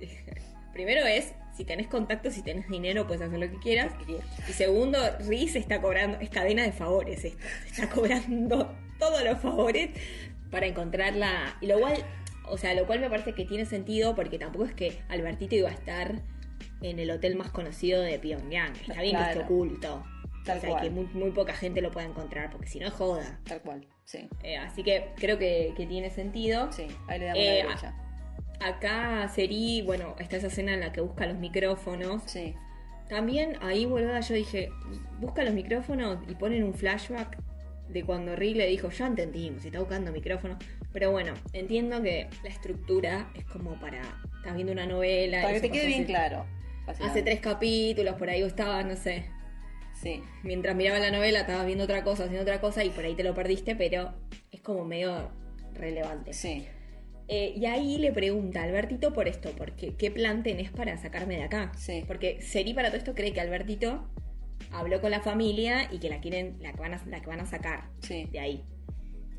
[0.72, 3.92] Primero es, si tenés contacto, si tenés dinero, puedes hacer lo que quieras.
[4.48, 7.42] Y segundo, Riz está cobrando, es cadena de favores esto.
[7.66, 9.90] Está cobrando todos los favores
[10.50, 11.56] para encontrarla.
[11.60, 11.96] Y lo cual,
[12.48, 15.68] o sea, lo cual me parece que tiene sentido porque tampoco es que Albertito iba
[15.68, 16.22] a estar
[16.80, 18.74] en el hotel más conocido de Pyongyang.
[18.76, 20.04] Está bien que esté oculto.
[20.44, 20.82] Tal o sea, cual.
[20.82, 23.38] que muy, muy poca gente lo pueda encontrar, porque si no es joda.
[23.44, 24.28] Tal cual, sí.
[24.42, 26.72] Eh, así que creo que, que tiene sentido.
[26.72, 27.94] Sí, ahí le damos Eh, la derecha.
[28.66, 32.22] Acá Seri, bueno, está esa escena en la que busca los micrófonos.
[32.26, 32.54] Sí.
[33.08, 34.70] También ahí, boluda, yo dije,
[35.20, 37.36] busca los micrófonos y ponen un flashback
[37.88, 40.56] de cuando Rick le dijo, ya entendimos, está buscando micrófonos.
[40.92, 44.00] Pero bueno, entiendo que la estructura es como para,
[44.38, 45.42] estás viendo una novela.
[45.42, 46.46] Para que te quede bien hace- claro.
[46.86, 49.24] Hace tres capítulos, por ahí estaba, no sé.
[49.94, 50.22] Sí.
[50.42, 53.22] Mientras miraba la novela, estabas viendo otra cosa, haciendo otra cosa y por ahí te
[53.22, 54.12] lo perdiste, pero
[54.50, 55.30] es como medio
[55.74, 56.32] relevante.
[56.32, 56.66] Sí.
[57.28, 61.36] Eh, y ahí le pregunta a Albertito por esto, porque ¿qué plan tenés para sacarme
[61.36, 61.72] de acá?
[61.76, 62.04] Sí.
[62.06, 64.08] Porque Seri para todo esto cree que Albertito
[64.70, 67.40] habló con la familia y que la quieren, la que van a, la que van
[67.40, 68.28] a sacar Sí.
[68.32, 68.64] de ahí.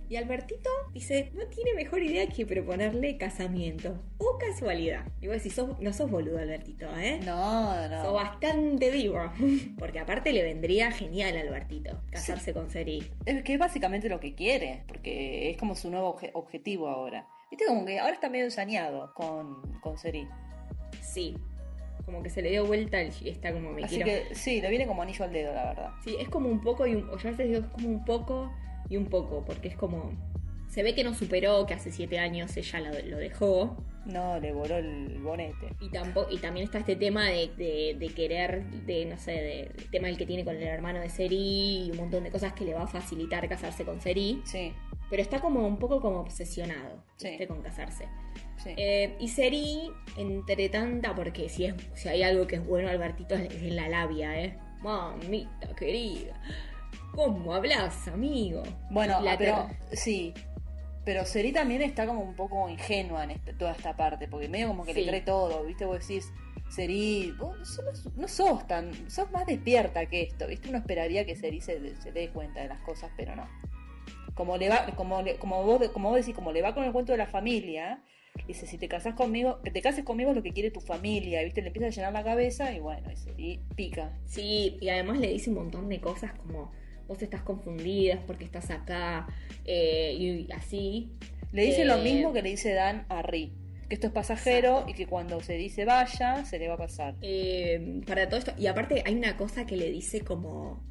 [0.10, 4.00] Y Albertito dice, no tiene mejor idea que proponerle casamiento.
[4.20, 5.06] O casualidad.
[5.22, 7.20] Y vos decís, "Sos- no sos boludo, Albertito, ¿eh?
[7.26, 8.14] No, Sos no.
[8.14, 9.20] bastante vivo.
[9.80, 13.04] Porque aparte le vendría genial a Albertito casarse con Seri.
[13.26, 17.28] Es que es básicamente lo que quiere, porque es como su nuevo obje- objetivo ahora.
[17.54, 20.28] Viste, como que ahora está medio ensañado con, con Seri.
[21.02, 21.38] Sí.
[22.04, 24.10] Como que se le dio vuelta el, y está como me Así quiero.
[24.28, 25.90] que sí, le viene como anillo al dedo, la verdad.
[26.04, 28.04] Sí, es como un poco y un, o yo a veces digo es como un
[28.06, 28.52] poco
[28.90, 30.12] y un poco, porque es como
[30.68, 34.52] se ve que no superó que hace siete años ella lo, lo dejó No, le
[34.52, 35.68] voló el bonete.
[35.80, 39.62] y tampoco y también está este tema de, de- de querer, de no sé, de,
[39.78, 42.54] el tema del que tiene con el hermano de Seri y un montón de cosas
[42.54, 44.74] que le va a facilitar casarse con Seri, Sí,
[45.14, 47.04] pero está como un poco como obsesionado
[47.48, 48.08] con casarse.
[48.58, 48.72] sí.
[48.78, 53.36] Eh, y Seri, entre tanta, porque si, es, si hay algo que es bueno, Albertito,
[53.36, 54.58] es, es la labia, ¿eh?
[54.82, 56.34] Mamita querida,
[57.14, 58.64] ¿cómo hablas, amigo?
[58.90, 60.34] bueno, la pero sí.
[61.06, 64.70] Pero Seri también está como un poco ingenua en este- toda esta parte, porque medio
[64.70, 65.02] como que Sí.
[65.02, 65.86] le cree todo, ¿viste?
[65.86, 66.34] Vos decís,
[66.70, 70.70] Seri, vos no, no sos tan, sos más despierta que esto, ¿viste?
[70.70, 73.48] Uno esperaría que Seri se, se dé cuenta de las cosas, pero no.
[74.34, 76.92] Como le va, como, le- como vos, como vos decís, como le va con el
[76.92, 78.04] cuento de la familia,
[78.48, 81.44] dice, si te casas conmigo, que te cases conmigo es lo que quiere tu familia,
[81.44, 81.62] ¿viste?
[81.62, 84.18] Le empieza a llenar la cabeza y bueno, y pica.
[84.26, 86.72] Sí, y además le dice un montón de cosas como
[87.08, 89.28] vos estás confundida porque estás acá
[89.66, 91.12] eh, y así.
[91.52, 93.54] Le dice Eh, lo mismo que le dice Dan a Ri,
[93.88, 97.14] que esto es pasajero y que cuando se dice vaya, se le va a pasar.
[97.22, 100.82] Eh, para todo esto, y aparte hay una cosa que le dice como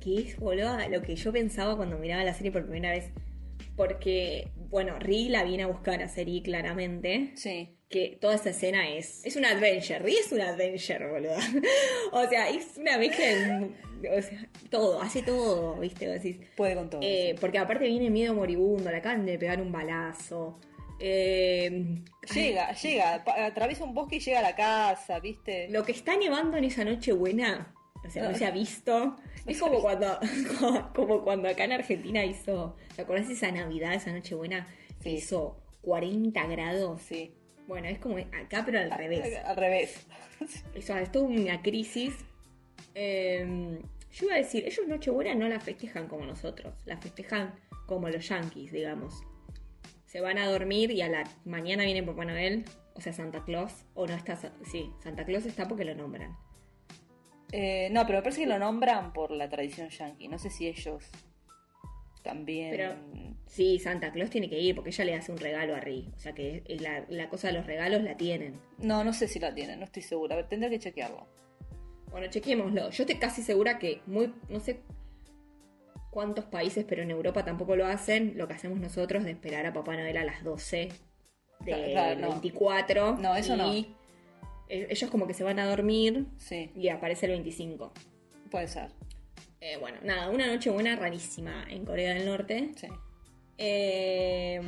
[0.00, 3.10] que es boluda lo que yo pensaba cuando miraba la serie por primera vez.
[3.76, 7.30] Porque, bueno, Ri la viene a buscar a Seri claramente.
[7.34, 9.24] Sí, que toda esa escena es.
[9.24, 9.98] Es un adventure.
[10.00, 11.36] Ri es un adventure, boludo.
[12.12, 13.70] o sea, es una mezcla de.
[14.18, 16.06] O sea, todo, hace todo, ¿viste?
[16.08, 16.36] Decís.
[16.56, 17.00] puede con todo.
[17.02, 20.58] Eh, porque aparte viene miedo moribundo, le acaban de pegar un balazo.
[20.98, 22.02] Eh,
[22.34, 25.68] Llega, llega, pa- atraviesa un bosque y llega a la casa, ¿viste?
[25.70, 27.72] Lo que está nevando en esa noche buena,
[28.06, 28.36] o sea, no No.
[28.38, 29.16] se ha visto.
[29.50, 30.18] Es como cuando,
[30.94, 34.66] como cuando acá en Argentina hizo, ¿te acordás de esa Navidad, esa noche buena?
[35.02, 35.16] Que Sí.
[35.16, 37.02] hizo 40 grados.
[37.02, 37.32] Sí.
[37.66, 39.38] Bueno, es como acá, pero al revés.
[39.44, 40.06] Al revés.
[40.74, 42.14] Eso es toda una crisis.
[42.94, 43.80] Eh,
[44.12, 47.54] yo iba a decir, ellos Nochebuena no la festejan como nosotros, la festejan
[47.86, 49.22] como los yankees, digamos.
[50.06, 53.84] Se van a dormir y a la mañana viene Papá Noel, o sea, Santa Claus,
[53.94, 56.36] o no está, sí, Santa Claus está porque lo nombran.
[57.52, 60.28] Eh, no, pero me parece que lo nombran por la tradición yankee.
[60.28, 61.04] No sé si ellos
[62.22, 62.70] también.
[62.70, 62.94] Pero-
[63.46, 66.18] Sí, Santa Claus tiene que ir porque ella le hace un regalo a Ri, o
[66.20, 68.60] sea que la, la cosa de los regalos la tienen.
[68.78, 70.34] No, no sé si la tienen, no estoy segura.
[70.34, 71.26] A ver, tendré que chequearlo.
[72.12, 72.90] Bueno, chequémoslo.
[72.90, 74.82] Yo estoy casi segura que muy, no sé
[76.10, 78.34] cuántos países, pero en Europa tampoco lo hacen.
[78.36, 80.90] Lo que hacemos nosotros de esperar a Papá Noel a las 12
[81.64, 82.28] del Claro, no.
[82.30, 83.16] 24.
[83.16, 83.72] No, eso no.
[83.74, 83.94] y e-
[84.70, 87.92] Ellos como que se van a dormir Sí, y aparece el 25.
[88.50, 88.90] puede ser.
[89.60, 92.70] Eh, bueno, nada, una noche buena rarísima en Corea del Norte.
[92.76, 92.86] Sí.
[93.58, 94.60] Eh,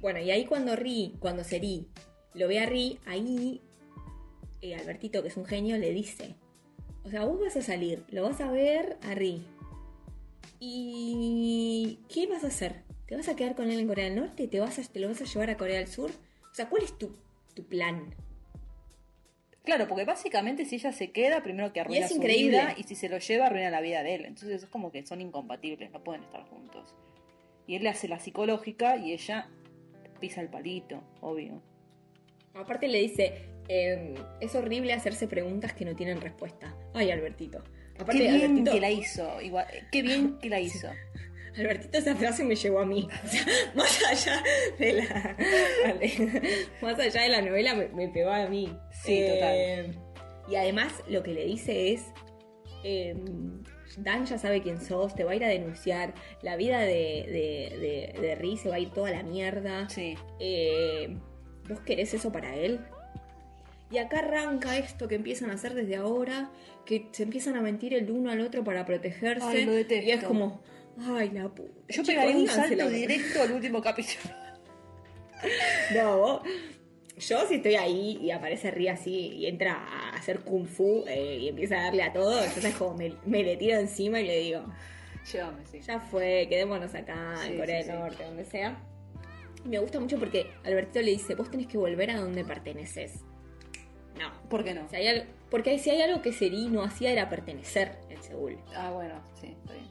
[0.00, 1.86] bueno, y ahí cuando Ri, cuando Seri
[2.34, 3.62] lo ve a Ri, ahí
[4.60, 6.34] eh, Albertito, que es un genio, le dice,
[7.04, 9.44] O sea, vos vas a salir, lo vas a ver a Ri.
[10.60, 12.82] ¿Y qué vas a hacer?
[13.06, 14.48] ¿Te vas a quedar con él en Corea del Norte?
[14.48, 16.10] ¿Te, vas a, te lo vas a llevar a Corea del Sur?
[16.10, 17.16] O sea, ¿cuál es tu,
[17.54, 18.14] tu plan?
[19.64, 22.58] Claro, porque básicamente si ella se queda, primero que arruina es su increíble.
[22.58, 24.24] vida, y si se lo lleva, arruina la vida de él.
[24.24, 26.94] Entonces es como que son incompatibles, no pueden estar juntos.
[27.66, 29.48] Y él le hace la psicológica y ella
[30.20, 31.62] pisa el palito, obvio.
[32.54, 36.76] Aparte le dice, eh, es horrible hacerse preguntas que no tienen respuesta.
[36.92, 37.62] Ay, Albertito.
[37.94, 40.88] Aparte, Qué bien Albertito, que la hizo, igual, qué bien que la hizo.
[41.56, 43.08] Albertito, esa frase me llegó a mí.
[43.24, 44.42] O sea, más allá
[44.78, 45.36] de la.
[46.80, 48.74] más allá de la novela, me, me pegó a mí.
[49.06, 49.98] Eh, Sí,
[50.52, 52.04] Y además, lo que le dice es.
[52.84, 53.14] eh,
[53.98, 56.14] Dan ya sabe quién sos, te va a ir a denunciar.
[56.40, 59.86] La vida de, de, de, de Ri se va a ir toda a la mierda.
[59.90, 60.14] Sí.
[60.40, 61.18] Eh,
[61.68, 62.80] ¿Vos querés eso para él?
[63.90, 66.50] Y acá arranca esto que empiezan a hacer desde ahora,
[66.86, 69.44] que se empiezan a mentir el uno al otro para protegerse.
[69.46, 69.78] Ay, lo.
[69.78, 70.62] Y es como,
[71.00, 71.72] ay, la puta.
[71.88, 74.34] Yo pegaría un salto directo al último capítulo.
[75.94, 76.42] No, vos-
[77.18, 81.38] yo si estoy ahí y aparece Ri así y entra a hacer kung fu eh,
[81.40, 84.38] y empieza a darle a todo, entonces como me, me le tiro encima y le
[84.38, 84.64] digo,
[85.32, 85.80] Llévame, sí.
[85.80, 87.98] ya fue, quedémonos acá Sí, en Corea sí, del.
[87.98, 88.76] Norte, donde sea.
[89.64, 93.20] Y Me gusta mucho porque Albertito le dice, vos tenés que volver a donde perteneces.
[94.18, 94.32] No.
[94.48, 94.88] ¿Por qué no?
[94.88, 98.58] Si hay algo- porque si hay algo que Seri no hacía era pertenecer en Seúl.
[98.74, 99.86] Ah, bueno, sí, está bien.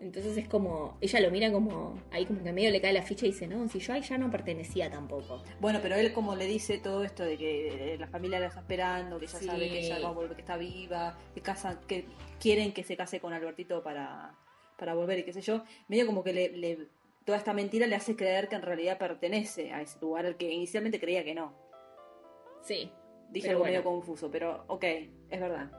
[0.00, 3.24] Entonces es como, ella lo mira como, ahí como que medio le cae la ficha
[3.26, 5.42] y dice, no, si yo ahí ya no pertenecía tampoco.
[5.58, 8.60] Bueno, pero él como le dice todo esto de que eh, la familia la está
[8.60, 9.46] esperando, que Sí.
[9.46, 12.04] sabe que ella va a volver, que está viva, que casan, que
[12.38, 14.34] quieren que se case con Albertito para,
[14.78, 16.88] para volver y qué sé yo, medio como que le, le-
[17.24, 20.52] toda esta mentira le hace creer que en realidad pertenece a ese lugar al que
[20.52, 21.54] inicialmente creía que no.
[22.62, 22.90] Sí.
[23.30, 25.70] Dije algo medio confuso, pero ok, es verdad.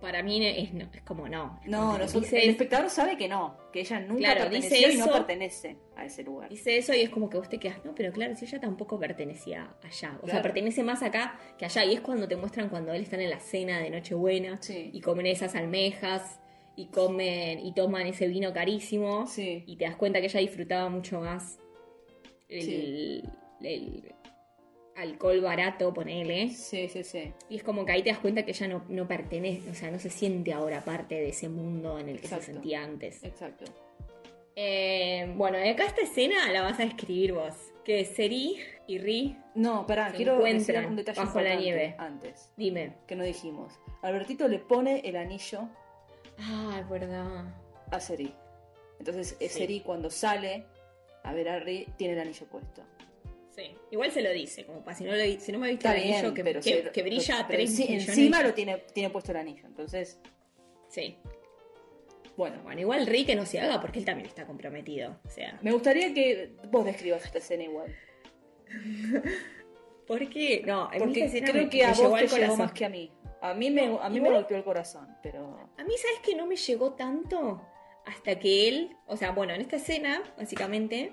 [0.00, 1.58] Para mí es, no- es como no.
[1.64, 4.76] Es No, como nosotros- dice, el espectador sabe que no, que ella nunca Claro, perteneció
[4.88, 6.48] dice y no pertenece a ese lugar.
[6.50, 8.98] dice eso y es como que vos te quedas, no, pero claro, si ella tampoco
[8.98, 10.18] pertenecía allá.
[10.22, 11.84] O sea, pertenece más acá que allá.
[11.84, 14.90] Y es cuando te muestran cuando él está en la cena de Nochebuena Sí.
[14.92, 16.40] y comen esas almejas
[16.76, 19.26] y comen y toman ese vino carísimo.
[19.26, 19.64] Sí.
[19.66, 21.58] Y te das cuenta que ella disfrutaba mucho más
[22.50, 23.22] el, Sí.
[23.62, 24.14] el
[24.96, 26.48] alcohol barato, ponele.
[26.50, 27.32] Sí, sí, sí.
[27.48, 29.90] Y es como que ahí te das cuenta que ella no, no pertenece, o sea,
[29.90, 32.44] no se siente ahora parte de ese mundo en el que Exacto.
[32.46, 33.22] se sentía antes.
[33.24, 33.64] Exacto.
[34.54, 37.54] Eh, bueno, acá esta escena la vas a escribir vos.
[37.84, 38.56] Que Seri
[38.88, 41.94] y Ri, No, pará, Se quiero encuentran decir un detalle bajo la nieve.
[41.98, 42.50] antes.
[42.56, 42.94] dime.
[43.06, 43.74] que no dijimos.
[44.02, 45.68] Albertito le pone el anillo
[46.38, 47.54] Ah, es verdad.
[47.90, 48.32] a Seri.
[48.98, 49.58] Entonces eh, Sí.
[49.60, 50.64] Seri cuando sale
[51.22, 52.82] a ver a Ri tiene el anillo puesto.
[53.56, 53.74] Sí.
[53.90, 56.02] Igual se lo dice, como para si no, lo, si no me viste Está el
[56.02, 58.08] anillo bien, que, pero, que- se- que brilla pero 3 enci- millones.
[58.10, 59.66] encima lo tiene, tiene puesto el anillo.
[59.66, 60.20] Entonces,
[60.88, 61.16] Sí.
[62.36, 65.18] bueno, Bueno, igual Ri que no se haga porque él también está comprometido.
[65.24, 67.94] O sea, me gustaría que vos describas esta escena igual.
[70.06, 70.62] ¿por qué?
[70.66, 72.40] No, en Porque esta escena creo me- que me a llegó vos al te llegó
[72.46, 72.58] corazón.
[72.58, 73.10] más que a mí.
[73.40, 75.70] A mí me, a mí me Igual- golpeó el corazón, pero...
[75.76, 77.62] A mí, ¿sabes que no me llegó tanto?
[78.06, 81.12] Hasta que él, o sea, bueno, en esta escena, básicamente,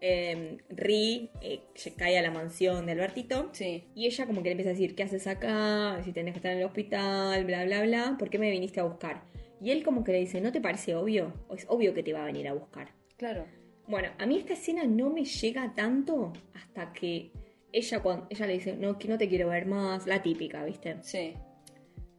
[0.00, 3.50] eh, Ri eh, se cae a la mansión de Albertito.
[3.52, 6.00] Sí, Y ella como que le empieza a decir, ¿qué haces acá?
[6.04, 8.16] Si tenés que estar en el hospital, bla, bla, bla.
[8.18, 9.22] ¿Por qué me viniste a buscar?
[9.60, 11.32] Y él como que le dice, ¿no te parece obvio?
[11.48, 12.92] O es obvio que te va a venir a buscar.
[13.16, 13.46] claro.
[13.88, 17.30] Bueno, a mí esta escena no me llega tanto hasta que
[17.72, 20.08] ella, cuando, ella le dice, no, que no te quiero ver más.
[20.08, 20.96] La típica, ¿viste?
[21.02, 21.34] Sí,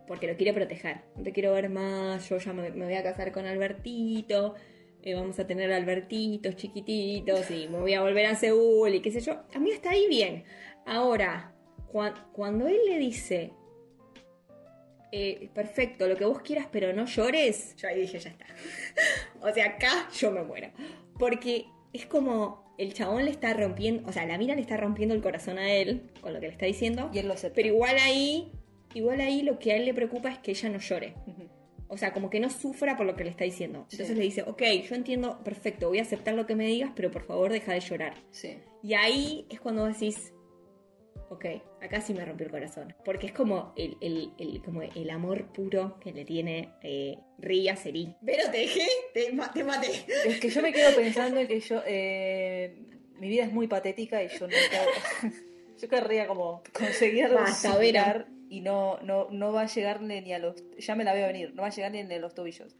[0.07, 1.01] porque lo quiere proteger.
[1.17, 4.55] No te quiero ver más, yo ya me, me voy a casar con Albertito,
[5.07, 9.11] eh, vamos a tener Albertitos chiquititos y me voy a volver a Seúl y qué
[9.11, 9.41] sé yo.
[9.55, 10.43] A mí está ahí bien.
[10.85, 11.53] Ahora,
[11.91, 13.53] cua- cuando él le dice,
[15.11, 18.45] eh, perfecto, lo que vos quieras, pero no llores, yo ahí dije, ya está.
[19.41, 20.69] o sea, acá yo me muero.
[21.17, 25.15] Porque es como el chabón le está rompiendo, o sea, la mira le está rompiendo
[25.15, 27.09] el corazón a él con lo que le está diciendo.
[27.13, 27.55] y él lo acepta.
[27.55, 28.51] Pero igual ahí,
[28.93, 31.13] igual ahí lo que a él le preocupa es que ella no llore.
[31.25, 31.47] Ujú.
[31.89, 33.79] O sea, como que no sufra por lo que le está diciendo.
[33.83, 34.15] Entonces Sí.
[34.15, 37.23] le dice, ok, yo entiendo, perfecto, voy a aceptar lo que me digas, pero por
[37.23, 38.13] favor deja de llorar.
[38.31, 40.33] Sí, Y ahí es cuando decís,
[41.29, 41.45] ok,
[41.81, 42.93] acá sí me rompió el corazón.
[43.05, 47.67] Porque es como el, el- el- como el amor puro que le tiene eh, Ri
[47.69, 48.15] a Seri.
[48.25, 49.87] Pero te dejé, te, ma- te maté.
[50.25, 51.81] Es que yo me quedo pensando en que yo.
[51.85, 52.75] eh,
[53.19, 55.31] mi vida es muy patética y yo nunca.
[55.81, 58.27] yo querría como conseguir Basta, Vera.
[58.49, 60.63] Y no, no, no va a llegarle ni a los.
[60.77, 62.75] Ya me la veo venir, no va a llegar ni a los tobillos.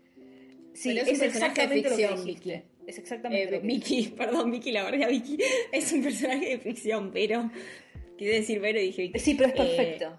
[0.73, 2.51] Sí, Pero es exactamente ficción, lo que dijiste.
[2.51, 2.63] Vicky.
[2.87, 5.37] Es exactamente Eh, lo que Vicky, perdón, Vicky, la verdad, Vicky
[5.71, 7.49] es un personaje de ficción, pero
[8.17, 9.19] quise decir Vero y dije Vicky.
[9.19, 10.17] Sí, pero es Eh, perfecto.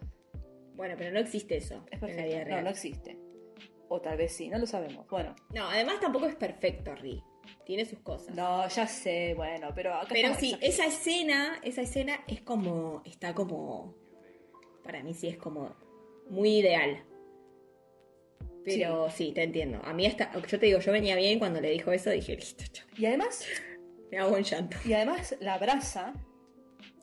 [0.74, 1.84] Bueno, pero no existe eso.
[1.90, 2.56] Es en la vida perfecto.
[2.56, 3.18] No, no existe.
[3.88, 5.08] O tal vez sí, no lo sabemos.
[5.08, 7.22] Bueno, No, además tampoco es perfecto, Ri.
[7.64, 8.34] Tiene sus cosas.
[8.34, 13.34] no, ya sé, bueno, pero acá Pero sí, esa escena, esa escena es como, está
[13.34, 13.94] como,
[14.88, 15.76] para mí sí es como
[16.30, 17.04] muy ideal.
[18.64, 19.80] Pero sí, te entiendo.
[19.84, 22.64] A mí esta, yo te digo, yo venía bien cuando le dijo eso, dije, listo,
[22.72, 23.44] chao, Y además,
[24.10, 24.78] me hago un llanto.
[24.86, 26.14] y además la abraza,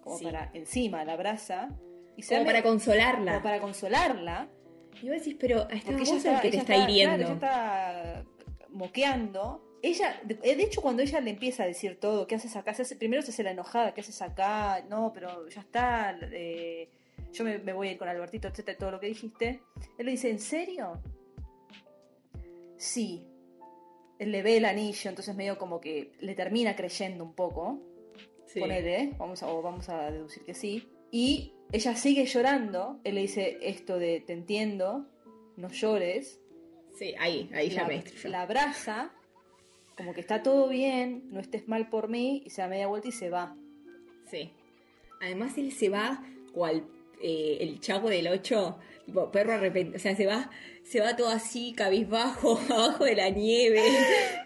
[0.02, 0.26] como Sí.
[0.26, 1.70] para encima la abraza,
[2.18, 3.32] y Como para consolarla.
[3.34, 4.48] como para consolarla.
[5.04, 7.38] Y vos decís, pero está Porque vos el está, que te está- hiriendo.
[7.38, 8.26] claro, ella está
[8.70, 9.62] moqueando.
[9.84, 12.74] Ella, de, de hecho, cuando ella le empieza a decir todo, ¿qué haces acá?
[12.74, 14.84] Se hace- primero se hace la enojada, ¿qué haces acá?
[14.90, 16.90] No, pero ya está, eh,
[17.32, 19.62] yo me, me voy a ir con Albertito, etcétera, todo lo que dijiste.
[19.98, 21.02] Él le dice, ¿en serio?
[22.78, 23.28] Sí.
[24.20, 27.80] Él le ve el anillo, entonces medio como que le termina creyendo un poco.
[28.46, 28.60] Sí.
[28.60, 29.14] Ponele, ¿eh?
[29.18, 30.88] vamos a, o vamos a deducir que sí.
[31.12, 33.00] Y ella sigue llorando.
[33.04, 35.08] Él le dice esto de te entiendo,
[35.58, 36.40] no llores.
[36.98, 39.12] Sí, ahí, ahí ya me la abraza,
[39.98, 43.10] como que está todo bien, no estés mal por mí, y se da media vuelta
[43.10, 43.58] y se va.
[44.32, 44.52] Sí.
[45.22, 46.24] Además él se va
[46.54, 46.88] cual
[47.22, 50.50] eh, el chavo del 8, tipo perro arrepentido, o sea, se va,
[50.84, 53.82] se va todo así, cabizbajo, abajo de la nieve.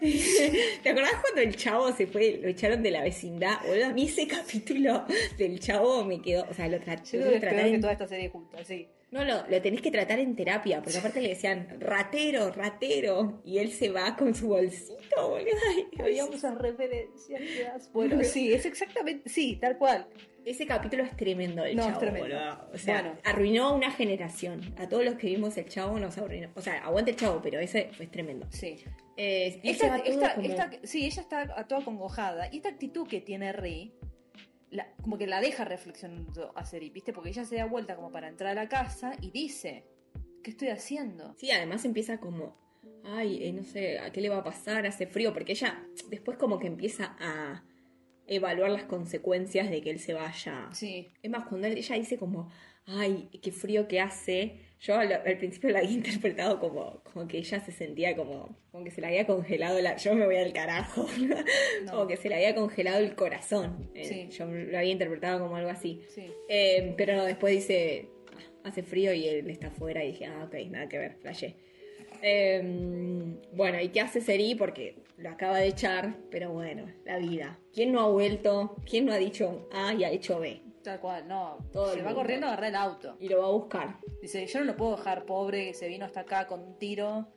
[0.82, 3.58] ¿Te acordás cuando el chavo se fue, lo echaron de la vecindad?
[3.66, 5.04] Boludo, a mí ese capítulo
[5.38, 8.28] del chavo me quedó, o sea, lo, tra- Yo lo que en- toda esta serie
[8.30, 8.88] junta, sí.
[9.10, 13.58] No, lo, lo tenés que tratar en terapia, porque aparte le decían, ratero, ratero, y
[13.58, 15.50] él se va con su bolsito, boludo.
[15.98, 17.90] Veíamos esas referencias.
[17.92, 20.06] Bueno, sí, es exactamente, sí, tal cual.
[20.44, 22.28] Ese capítulo es tremendo el No, es chavo, tremendo.
[22.28, 22.70] boludo.
[22.72, 23.18] O sea, Bueno.
[23.24, 24.74] arruinó a una generación.
[24.78, 26.48] A todos los que vimos el chavo nos arruinó.
[26.54, 28.46] O sea, aguante el chavo, pero ese fue tremendo.
[28.50, 28.76] Sí.
[29.16, 32.48] Eh, Esta, esta- como- esta- sí, ella está toda congojada.
[32.50, 33.92] Y esta actitud que tiene Ri,
[34.70, 37.12] la- como que la deja reflexionando a Seri, ¿viste?
[37.12, 39.84] Porque ella se da vuelta como para entrar a la casa y dice,
[40.42, 41.34] ¿qué estoy haciendo?
[41.36, 42.56] Sí, además empieza como,
[43.04, 44.86] ay, eh, no sé, ¿a qué le va a pasar?
[44.86, 47.62] Hace frío, porque ella después como que empieza a
[48.30, 50.68] evaluar las consecuencias de que él se vaya.
[50.72, 51.08] Sí.
[51.22, 52.50] Es más, cuando él- ella dice como,
[52.86, 57.36] ay, qué frío que hace, yo al, al principio la había interpretado como, como que
[57.38, 59.96] ella se sentía como, como que se le había congelado la...
[59.96, 61.06] Yo me voy al carajo.
[61.84, 61.92] No.
[61.92, 63.90] Como que se le había congelado el corazón.
[63.94, 64.28] Eh, Sí.
[64.36, 66.02] Yo lo había interpretado como algo así.
[66.08, 66.30] Sí.
[66.48, 68.08] Eh, pero no, después dice,
[68.62, 71.56] "Ah, hace frío y él está afuera y dije, ah, ok, nada que ver, flashé.
[72.22, 74.54] Eh, bueno, ¿y qué hace Seri?
[74.54, 77.58] Porque lo acaba de echar, pero bueno, la vida.
[77.72, 78.76] ¿Quién no ha vuelto?
[78.88, 80.62] ¿Quién no ha dicho A y ha hecho B?
[80.82, 81.58] Tal cual, no.
[81.72, 82.20] Todo se va mundo.
[82.20, 83.16] corriendo a agarrar el auto.
[83.20, 83.96] Y lo va a buscar.
[84.22, 87.28] Dice, yo no lo puedo dejar pobre, que se vino hasta acá con un tiro,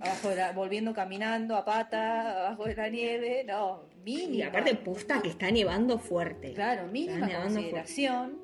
[0.00, 4.34] abajo de la, volviendo caminando a pata, abajo de la nieve, no, mínima.
[4.34, 6.52] Y aparte, posta que está nevando fuerte.
[6.52, 8.38] Claro, Está mínima nevando consideración,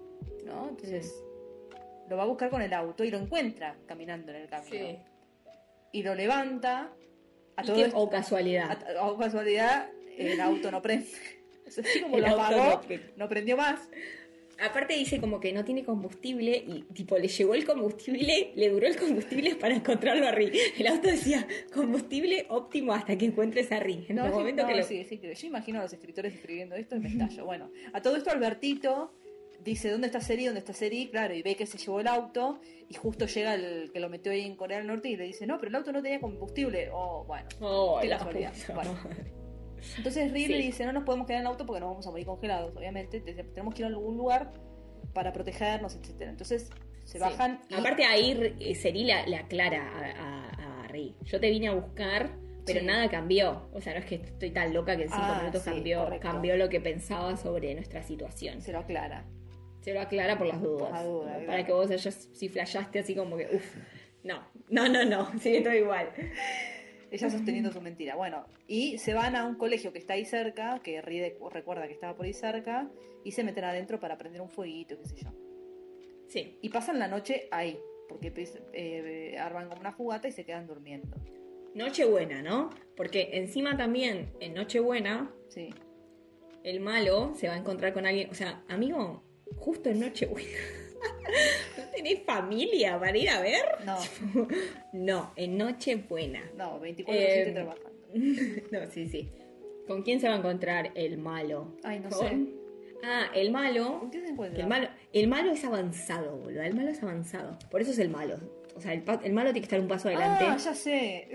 [0.47, 0.71] ¿no?
[0.71, 1.23] Entonces,
[2.09, 4.87] lo va a buscar con el auto y lo encuentra caminando en el camino.
[4.87, 4.99] Sí.
[5.95, 6.93] Y lo levanta,
[7.57, 8.71] a Y todo qué- esto- o casualidad.
[8.99, 11.07] a, a casualidad, el auto no prende.
[11.67, 12.81] Así como El lo apagó,
[13.17, 13.89] no prendió más.
[14.61, 18.87] Aparte dice como que no tiene combustible y tipo le llegó el combustible, le duró
[18.87, 20.53] el combustible para encontrarlo a Ri.
[20.79, 24.05] El auto decía combustible óptimo hasta que encuentres a Ri.
[24.09, 24.83] En No, el momento no, que lo...
[24.85, 25.21] sí, sí.
[25.21, 27.45] Yo imagino a los escritores escribiendo esto y me estallo.
[27.45, 29.13] Bueno, a todo esto Albertito
[29.65, 30.45] dice, ¿dónde está Seri?
[30.45, 31.09] ¿Dónde está Seri?
[31.11, 34.31] Claro, y ve que se llevó el auto y justo llega el que lo metió
[34.33, 36.91] ahí en Corea del Norte y le dice, no, pero el auto no tenía combustible.
[36.93, 37.49] Oh, bueno.
[37.61, 38.53] Oh, Qué la casualidad.
[38.75, 38.97] Bueno.
[39.99, 40.53] Entonces Ri Sí.
[40.53, 42.75] le dice, no nos podemos quedar en el auto porque nos vamos a morir congelados,
[42.77, 43.21] obviamente.
[43.21, 44.51] Tenemos que ir a algún lugar
[45.13, 46.31] para protegernos, etcétera.
[46.31, 46.71] Entonces
[47.05, 47.19] se Sí.
[47.19, 47.75] bajan y...
[47.75, 49.83] Aparte ahí eh, Seri le, le aclara
[50.19, 50.75] a, a.
[51.25, 52.31] Yo te vine a buscar,
[52.65, 52.87] pero Sí.
[52.87, 53.69] nada cambió.
[53.73, 56.05] O sea, no es que estoy tan loca que en cinco Ah, minutos sí, cambió,
[56.05, 56.29] correcto.
[56.29, 58.61] cambió lo que pensaba sobre nuestra situación.
[58.63, 59.25] se lo aclara.
[59.85, 60.89] Se lo aclara por las dudas.
[60.89, 61.67] Por la duda, Para claro.
[61.67, 63.77] que vos hayas, si flashaste así como que, uff,
[64.23, 66.09] no, no, no, no, sigue todo igual.
[67.11, 68.17] Ella sosteniendo su mentira.
[68.17, 71.21] Bueno, y se van a un colegio que está ahí cerca, que Ri
[71.51, 72.91] recuerda que estaba por ahí cerca,
[73.25, 75.31] y se meten adentro para prender un fueguito, qué sé yo.
[76.29, 78.33] Sí, Y pasan la noche ahí, porque
[78.73, 81.15] eh, arman como una jugata y se quedan durmiendo.
[81.75, 82.71] Nochebuena, ¿no?
[82.97, 85.69] Porque encima también en Nochebuena Sí.
[86.63, 89.23] el malo se va a encontrar con alguien, o sea, amigo,
[89.57, 90.49] justo en Nochebuena.
[91.79, 93.65] ¿No tenés familia para ir a ver?
[93.85, 93.99] No,
[94.93, 96.43] No, en Nochebuena.
[96.57, 97.91] no, 24-7 Eh, trabajando.
[98.71, 99.31] no, sí, sí.
[99.87, 101.77] ¿Con quién se va a encontrar el malo?
[101.83, 102.61] Ay, no Con- sé.
[103.07, 104.63] Ah, el malo ¿Con qué se encuentra?
[104.63, 106.63] El malo, el malo es avanzado, boludo.
[106.63, 107.59] El malo es avanzado.
[107.71, 108.37] Por eso es el malo.
[108.77, 110.45] O sea, el, el malo tiene que estar un paso adelante.
[110.49, 111.29] Ah, ya sé.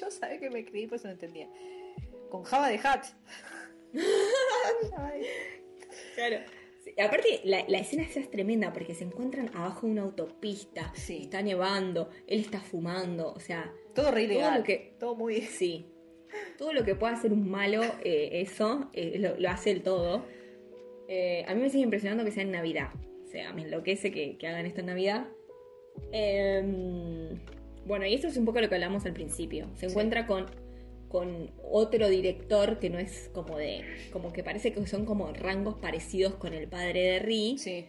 [0.00, 1.48] Yo sabía que me escribí, por eso no entendía.
[2.30, 3.04] Con Java de Hat.
[6.14, 6.36] Claro.
[6.98, 11.20] Aparte, la, la escena esa es tremenda porque se encuentran abajo de una autopista, Sí.
[11.22, 14.58] está nevando, él está fumando, o sea, Todo re ilegal.
[14.58, 15.40] lo que- Todo muy.
[15.42, 15.86] sí.
[16.58, 20.24] Todo lo que pueda hacer un malo, eh, eso, eh, lo, lo hace el todo.
[21.08, 22.90] Eh, a mí me sigue impresionando que sea en Navidad.
[23.24, 25.26] O sea, me enloquece que, que hagan esto en Navidad.
[26.12, 27.30] Eh,
[27.86, 29.66] bueno, y esto es un poco lo que hablamos al principio.
[29.74, 29.92] Se Sí.
[29.92, 30.46] encuentra con,
[31.10, 33.82] con otro director que no es como de.
[34.12, 37.56] como que parece que son como rangos parecidos con el padre de Ri.
[37.58, 37.84] Sí,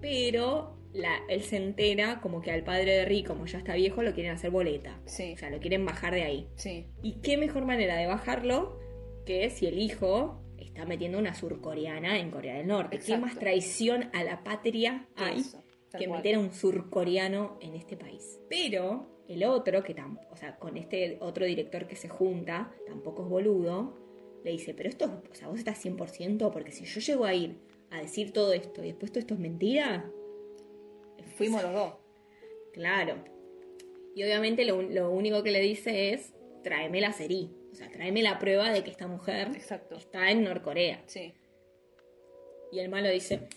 [0.00, 4.02] Pero la, él se entera como que al padre de Ri, como ya está viejo,
[4.02, 5.00] lo quieren hacer boleta.
[5.06, 6.48] sí, O sea, lo quieren bajar de ahí.
[6.56, 6.86] sí.
[7.02, 8.78] ¿Y qué mejor manera de bajarlo
[9.26, 12.98] que si el hijo está metiendo una surcoreana en Corea del Norte?
[12.98, 15.62] ¿Qué más traición a la patria hay Eso,
[15.98, 16.18] que cual.
[16.20, 18.38] meter a un surcoreano en este país?
[18.48, 23.22] Pero el otro, que tam- o sea, con este otro director que se junta, tampoco
[23.24, 23.94] es boludo,
[24.44, 27.58] le dice, pero esto, o sea, vos estás 100% porque si yo llego a ir
[27.90, 30.10] a decir todo esto y después todo esto es mentira,
[31.36, 31.94] Fuimos los dos.
[32.72, 33.16] Claro.
[34.14, 37.50] Y obviamente lo, único que le dice es, tráeme la serie.
[37.70, 39.96] O sea, tráeme la prueba de que esta mujer Exacto.
[39.96, 41.02] está en Norcorea.
[41.06, 41.32] Sí.
[42.70, 43.48] Y el malo dice,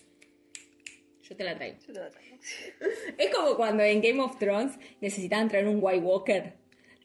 [1.27, 1.77] yo te la traigo.
[1.87, 2.37] Yo te la traigo.
[3.17, 6.53] Es como cuando en Game of Thrones necesitaban traer un White Walker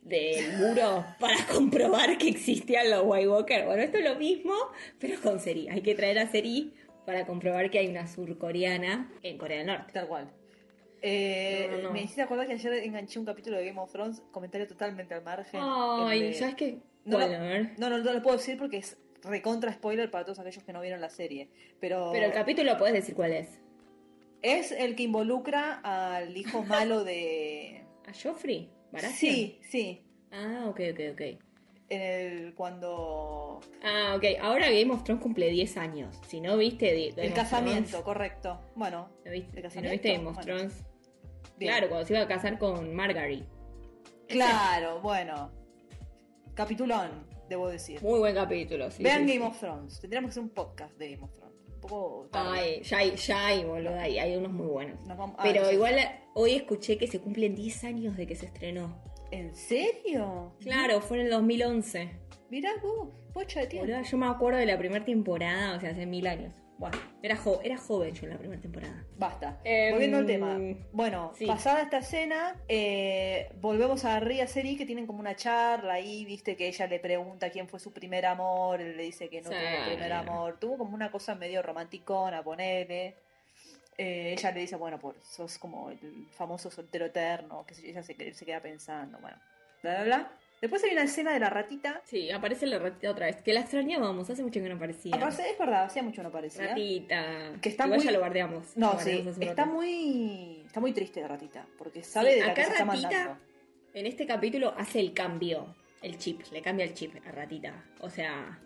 [0.02, 3.64] del muro para comprobar que existían los White Walker.
[3.66, 4.54] Bueno, esto es lo mismo,
[4.98, 5.68] pero con Seri.
[5.68, 6.72] Hay que traer a Seri
[7.06, 9.92] para comprobar que hay una surcoreana en Corea del Norte.
[9.92, 10.30] Tal cual.
[11.02, 11.92] Eh, No, no, no.
[11.92, 15.22] Me hiciste acordar que ayer enganché un capítulo de Game of Thrones, comentario totalmente al
[15.22, 15.60] margen.
[15.62, 16.78] Ay, de- ¿sabes qué?
[17.04, 17.38] Bueno,
[17.78, 20.80] no, no, no lo puedo decir porque es recontra spoiler para todos aquellos que no
[20.82, 21.48] vieron la serie.
[21.80, 23.58] Pero, Pero el capítulo puedes decir cuál es.
[24.42, 27.84] Es el que involucra al hijo malo de.
[28.06, 28.70] ¿A Joffrey?
[28.92, 29.14] ¿Baratheon?
[29.14, 30.04] Sí, sí.
[30.32, 31.20] Ah, ok, ok, ok.
[31.88, 33.60] En el cuando.
[33.82, 34.24] Ah, ok.
[34.40, 36.20] Ahora Game of Thrones cumple 10 años.
[36.28, 38.60] Si no viste Game el casamiento, Thrones, correcto.
[38.76, 39.60] Bueno, ¿no viste?
[39.60, 40.56] ¿El Si no viste Game of Bueno.
[40.56, 40.84] Thrones.
[41.58, 41.72] bien.
[41.72, 43.44] Claro, cuando se iba a casar con Margaery.
[44.28, 45.50] Claro, bueno.
[46.54, 48.00] Capitulón, debo decir.
[48.02, 49.02] Muy buen capítulo, sí.
[49.02, 49.50] Vean sí, Game sí.
[49.50, 50.00] of Thrones.
[50.00, 51.49] Tendríamos que hacer un podcast de Game of Thrones.
[51.90, 52.58] Un poco tarde.
[52.58, 54.98] Ay, ya hay, ya hay, boludo, hay, hay unos muy buenos.
[55.06, 55.74] Vamos- ah, Pero sí.
[55.74, 55.96] igual
[56.34, 58.96] hoy escuché que se cumplen 10 años de que se estrenó.
[59.32, 60.52] ¿En serio?
[60.60, 62.10] Claro, fue en el 2011.
[62.50, 63.86] Mirá vos, pocha de tiempo.
[63.86, 66.52] Boludo, yo me acuerdo de la primera temporada, o sea, hace mil años.
[66.80, 69.04] Bueno, era, jo- era joven yo en la primera temporada.
[69.18, 69.60] Basta.
[69.64, 70.58] Em, Volviendo al tema.
[70.92, 71.44] Bueno, sí.
[71.44, 76.56] pasada esta escena, eh, volvemos a Ria Seri que tienen como una charla ahí, viste
[76.56, 79.56] que ella le pregunta quién fue su primer amor, él le dice que no Sí.
[79.56, 80.58] tuvo primer amor.
[80.58, 83.14] Tuvo como una cosa medio romanticona, ponele.
[83.98, 88.14] Eh, ella le dice, bueno, pues sos como el famoso soltero eterno, que ella se,
[88.32, 89.36] se queda pensando, bueno,
[89.82, 90.32] bla, bla, bla.
[90.60, 92.02] Después hay una escena de la ratita.
[92.04, 93.36] Sí, aparece la ratita otra vez.
[93.42, 95.14] Que la extrañábamos, hace mucho que no aparecía.
[95.16, 96.68] Aparte, es verdad, hacía mucho no aparecía.
[96.68, 97.52] Ratita.
[97.62, 98.76] Que está Igual muy- ya lo guardeamos.
[98.76, 102.46] No, Lo sí, guardeamos está muy, está muy triste la ratita, porque sabe Sí, de
[102.46, 103.38] la que acá se Ratita-.
[103.94, 105.74] En este capítulo hace el cambio.
[106.02, 107.84] El chip, le cambia el chip a Ratita.
[108.00, 108.58] O sea,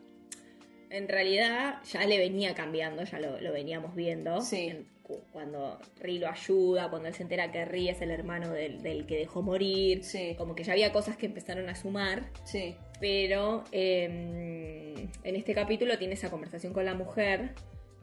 [0.97, 4.41] en realidad ya le venía cambiando, ya lo, lo veníamos viendo.
[4.41, 4.69] Sí.
[4.69, 8.51] En- cu- cuando Ri lo ayuda, cuando él se entera que Ri es el hermano
[8.51, 10.03] del, del que dejó morir.
[10.05, 10.35] Sí.
[10.39, 12.31] Como que ya había cosas que empezaron a sumar.
[12.45, 17.51] Sí, Pero eh, en este capítulo tiene esa conversación con la mujer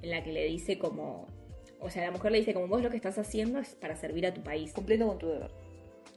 [0.02, 1.28] en la que le dice como...
[1.80, 4.28] O sea, la mujer le dice como vos lo que estás haciendo es para servir
[4.28, 4.72] a tu país.
[4.74, 5.50] cumpliendo con tu deber.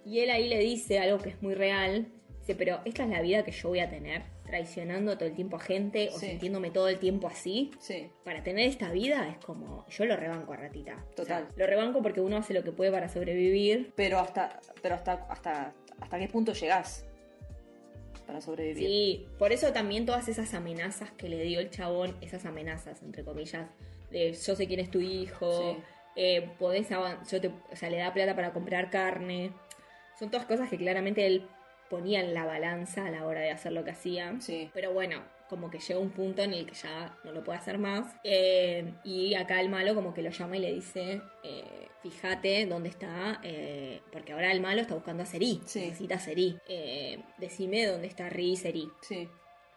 [0.04, 2.06] Y él ahí le dice algo que es muy real.
[2.40, 4.22] Dice, pero esta es la vida que yo voy a tener,
[4.54, 6.28] traicionando todo el tiempo a gente o Sí.
[6.28, 7.72] sintiéndome todo el tiempo así.
[7.80, 11.04] Sí, Para tener esta vida es como, yo lo rebanco a ratita.
[11.18, 11.48] O sea, Total.
[11.56, 13.92] lo rebanco porque uno hace lo que puede para sobrevivir.
[13.96, 17.04] pero hasta, pero hasta, hasta, hasta qué punto llegás
[18.28, 18.86] para sobrevivir.
[18.86, 23.24] Sí, por eso también todas esas amenazas que le dio el chabón, esas amenazas, entre
[23.24, 23.66] comillas,
[24.12, 25.82] de yo sé quién es tu hijo, Sí.
[26.14, 29.50] eh, podés yo te, o sea, le da plata para comprar carne.
[30.16, 31.48] Son todas cosas que claramente él
[31.94, 34.34] ponía en la balanza a la hora de hacer lo que hacía.
[34.40, 34.68] Sí.
[34.74, 37.78] Pero bueno, como que llega un punto en el que ya no lo puede hacer
[37.78, 38.12] más.
[38.24, 42.88] Eh, y acá el malo como que lo llama y le dice, eh, fíjate dónde
[42.88, 45.60] está, eh, porque ahora el malo está buscando a Seri.
[45.66, 45.82] Sí.
[45.82, 46.58] Necesita a Seri.
[47.38, 48.88] Decime dónde está Ri y Seri.
[49.02, 49.28] Sí,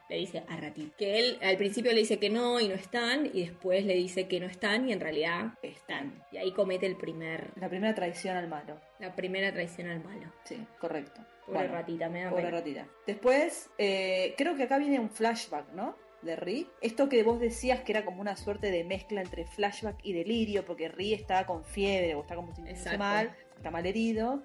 [0.10, 0.98] Le dice a Ratita.
[0.98, 4.28] Que él al principio le dice que no y no están, y después le dice
[4.28, 6.24] que no están y en realidad están.
[6.32, 8.82] Y ahí comete el primer, la primera traición al malo.
[8.98, 10.34] la primera traición al malo.
[10.46, 11.22] Sí, correcto.
[11.48, 12.58] Pobre Bueno, ratita, me da Pobre pena.
[12.58, 12.88] ratita.
[13.08, 15.96] Después, eh, creo que acá viene un flashback, ¿no?
[16.22, 16.68] De Ri.
[16.82, 20.66] Esto que vos decías que era como una suerte de mezcla entre flashback y delirio,
[20.66, 24.44] porque Ri está con fiebre o está como sintiéndose mal, está mal herido.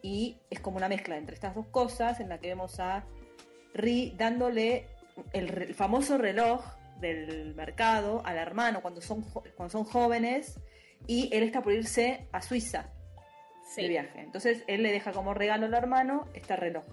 [0.00, 3.04] Y es como una mezcla entre estas dos cosas en la que vemos a
[3.74, 4.86] Ri dándole
[5.32, 6.64] el, el famoso reloj
[7.00, 10.58] del mercado al hermano cuando son, cuando son jóvenes
[11.06, 12.90] y él está por irse a Suiza
[13.68, 13.82] Sí.
[13.82, 14.20] de viaje.
[14.20, 16.84] Entonces él le deja como regalo al hermano este reloj.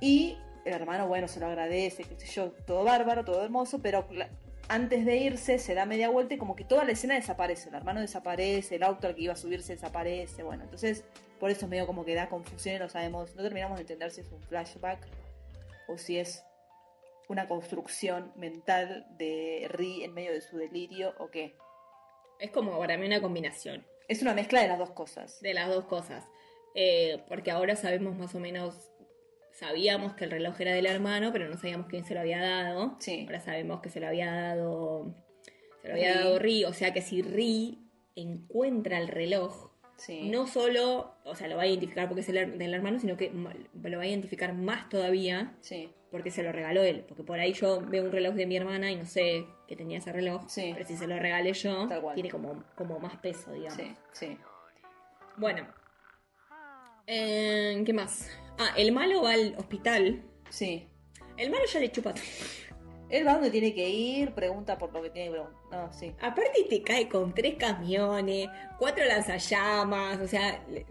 [0.00, 4.06] Y el hermano, bueno, se lo agradece, qué sé yo, todo bárbaro, todo hermoso, pero
[4.68, 7.68] antes de irse se da media vuelta y como que toda la escena desaparece.
[7.68, 10.42] El hermano desaparece, el auto al que iba a subirse desaparece.
[10.42, 11.04] Bueno, entonces
[11.38, 14.10] por eso es medio como que da confusión y no sabemos, no terminamos de entender
[14.10, 14.98] si es un flashback
[15.86, 16.44] o si es
[17.28, 21.54] una construcción mental de Ri en medio de su delirio o qué.
[22.38, 25.40] Es como para mí una combinación Es una mezcla de las dos cosas.
[25.40, 26.24] de las dos cosas.
[26.74, 28.74] Eh, porque ahora sabemos más o menos,
[29.52, 32.96] sabíamos que el reloj era del hermano, pero no sabíamos quién se lo había dado.
[33.00, 33.24] Sí.
[33.26, 35.14] Ahora sabemos que se lo había dado,
[35.82, 36.18] se lo había Ri.
[36.18, 37.78] dado Ri, o sea que si Ri
[38.14, 40.28] encuentra el reloj, Sí.
[40.28, 43.30] no solo, o sea, lo va a identificar porque es el del hermano, sino que
[43.30, 45.88] lo va a identificar más todavía Sí.
[46.16, 47.04] Porque se lo regaló él.
[47.06, 49.98] Porque por ahí yo veo un reloj de mi hermana y no sé que tenía
[49.98, 50.44] ese reloj.
[50.48, 50.70] Sí.
[50.72, 53.74] Pero si se lo regalé yo, tiene como, como más peso, digamos.
[53.74, 54.38] Sí, sí.
[55.36, 55.66] Bueno.
[57.06, 58.30] Eh, ¿Qué más?
[58.58, 60.22] Ah, el malo va al hospital.
[60.48, 60.88] Sí.
[61.36, 62.24] El malo ya le chupa todo.
[63.08, 65.60] Él va donde tiene que ir, pregunta por lo que tiene que preguntar.
[65.70, 66.12] No, sí.
[66.20, 68.48] Aparte te cae con tres camiones,
[68.78, 70.64] cuatro lanzallamas, o sea...
[70.70, 70.86] le-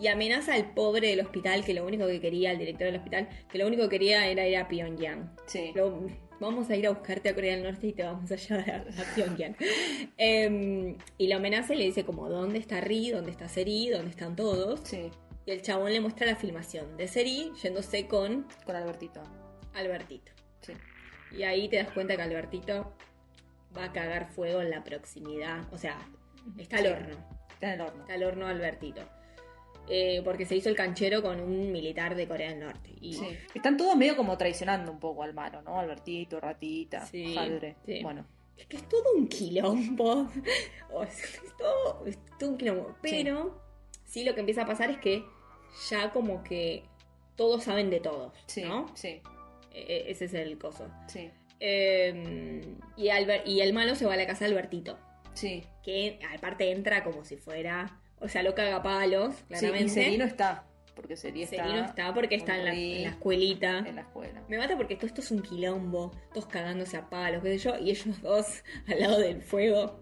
[0.00, 3.28] Y amenaza al pobre del hospital que lo único que quería, al director del hospital,
[3.50, 5.30] que lo único que quería era ir a Pyongyang.
[5.46, 5.72] Sí.
[5.74, 6.06] Lo-
[6.40, 8.76] vamos a ir a buscarte a Corea del Norte y te vamos a llevar a,
[8.78, 9.56] a Pyongyang.
[10.16, 13.10] Em, y lo amenaza y le dice como, ¿dónde está Ri?
[13.10, 13.90] ¿Dónde está Seri?
[13.90, 14.80] ¿Dónde están todos?
[14.84, 15.10] Sí.
[15.46, 19.22] Y el chabón le muestra la filmación de Seri yéndose con Con Albertito.
[19.74, 20.32] Albertito.
[20.62, 20.72] Sí.
[21.36, 22.92] Y ahí te das cuenta que Albertito
[23.76, 25.72] va a cagar fuego en la proximidad.
[25.72, 25.98] O sea,
[26.58, 27.16] está al horno.
[27.52, 28.00] Está el horno.
[28.02, 29.02] Está al horno Albertito.
[29.90, 32.90] Eh, porque se hizo el canchero con un militar de Corea del Norte.
[33.00, 33.26] Y Sí.
[33.54, 35.78] Están todos medio como traicionando un poco al malo, ¿no?
[35.80, 37.76] Albertito, Ratita, Sí, Padre.
[37.84, 38.00] sí.
[38.02, 38.24] Bueno.
[38.56, 40.28] Es que es todo un quilombo.
[40.92, 42.94] O sea, es, todo, es todo un quilombo.
[43.02, 43.60] Pero
[44.04, 44.22] sí.
[44.24, 45.24] lo que empieza a pasar es que
[45.88, 46.84] ya como que
[47.36, 48.32] todos saben de todos.
[48.46, 48.62] Sí.
[48.62, 48.86] ¿no?
[48.94, 49.20] Sí.
[49.72, 50.86] E- e- ese es el coso.
[51.08, 51.30] Sí.
[51.60, 52.62] Eh,
[52.96, 54.98] y, Alber- y el malo se va a la casa de Albertito.
[55.34, 55.64] Sí.
[55.82, 57.99] Que aparte entra como si fuera.
[58.20, 59.84] O sea, lo caga palos, Sí, claramente.
[59.86, 60.64] y Serino está.
[60.94, 61.56] Porque Seri está.
[61.64, 63.78] Serino está porque está en la, en la escuelita.
[63.78, 64.42] en la escuela.
[64.48, 67.78] Me mata porque todo esto es un quilombo, todos cagándose a palos, qué sé yo,
[67.78, 70.00] y ellos dos al lado del fuego,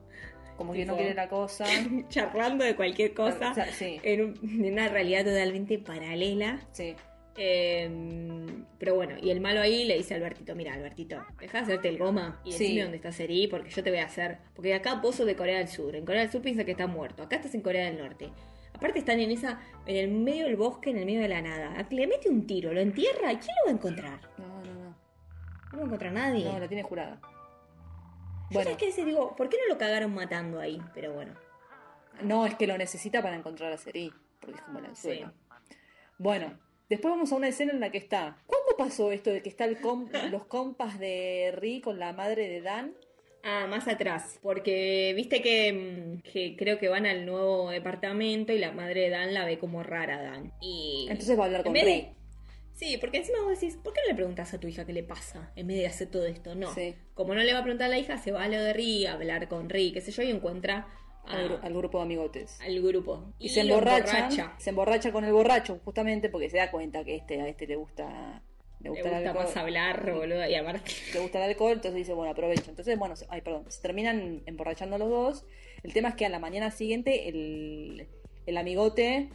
[0.56, 1.64] Como que no Tipo- quiere la cosa.
[2.08, 4.00] charlando de cualquier cosa, O sea, sí.
[4.02, 6.58] en, un- en una realidad totalmente paralela.
[6.72, 6.96] Sí.
[7.40, 11.64] Eh, pero bueno, y el malo ahí le dice a Albertito, mira Albertito, deja de
[11.64, 12.64] hacerte el goma y Sí.
[12.64, 14.38] decime dónde está Seri porque yo te voy a hacer...
[14.54, 16.86] Porque acá vos sos de Corea del Sur, en Corea del Sur piensa que está
[16.86, 18.30] muerto, acá estás en Corea del Norte.
[18.74, 21.86] Aparte están en esa, en el medio del bosque, en el medio de la nada.
[21.90, 24.20] Le mete un tiro, lo entierra, ¿y quién lo va a encontrar?
[24.38, 24.96] No, no, no.
[25.72, 26.44] No va a encontrar a nadie.
[26.44, 27.20] No, la tiene jurada.
[28.50, 30.80] Yo Bueno, dice, digo, ¿por qué no lo cagaron matando ahí?
[30.94, 31.34] Pero bueno.
[32.22, 34.12] no, es que lo necesita para encontrar a Seri.
[34.40, 35.26] Porque es como el anzuelo.
[35.26, 35.32] Sí.
[36.18, 36.58] Bueno,
[36.88, 38.38] después vamos a una escena en la que está.
[38.46, 39.76] ¿Cuándo pasó esto de que están
[40.30, 42.94] los compas de Ri con la madre de Dan?
[43.44, 44.38] Ah, más atrás.
[44.42, 49.10] Porque viste que, mm, que creo que van al nuevo departamento y la madre de
[49.10, 50.52] Dan la ve como rara Dan.
[50.60, 51.06] Y.
[51.08, 52.08] Entonces va a hablar con de- Ri.
[52.74, 55.02] Sí, porque encima vos decís, ¿por qué no le preguntas a tu hija qué le
[55.02, 55.50] pasa?
[55.56, 56.72] En vez de hacer todo esto, no.
[56.72, 56.94] Sí.
[57.14, 59.04] Como no le va a preguntar a la hija, se va a lo de Ri,
[59.06, 60.86] a hablar con Ri, qué sé yo, y encuentra
[61.28, 62.60] Al, gru- al grupo de amigotes.
[62.60, 63.32] al grupo.
[63.38, 67.16] Y, se lo emborracha, se emborracha con el borracho, justamente porque se da cuenta que
[67.16, 68.42] este, a este le gusta,
[68.80, 70.90] le Le gusta, el gusta alcohol, más hablar, boludo, y aparte.
[71.14, 72.70] le gusta el alcohol, entonces dice, bueno, aprovecho.
[72.70, 75.44] Entonces, bueno, se, ay, perdón, se terminan emborrachando los dos.
[75.82, 78.08] El tema es que a la mañana siguiente el,
[78.46, 79.28] el amigote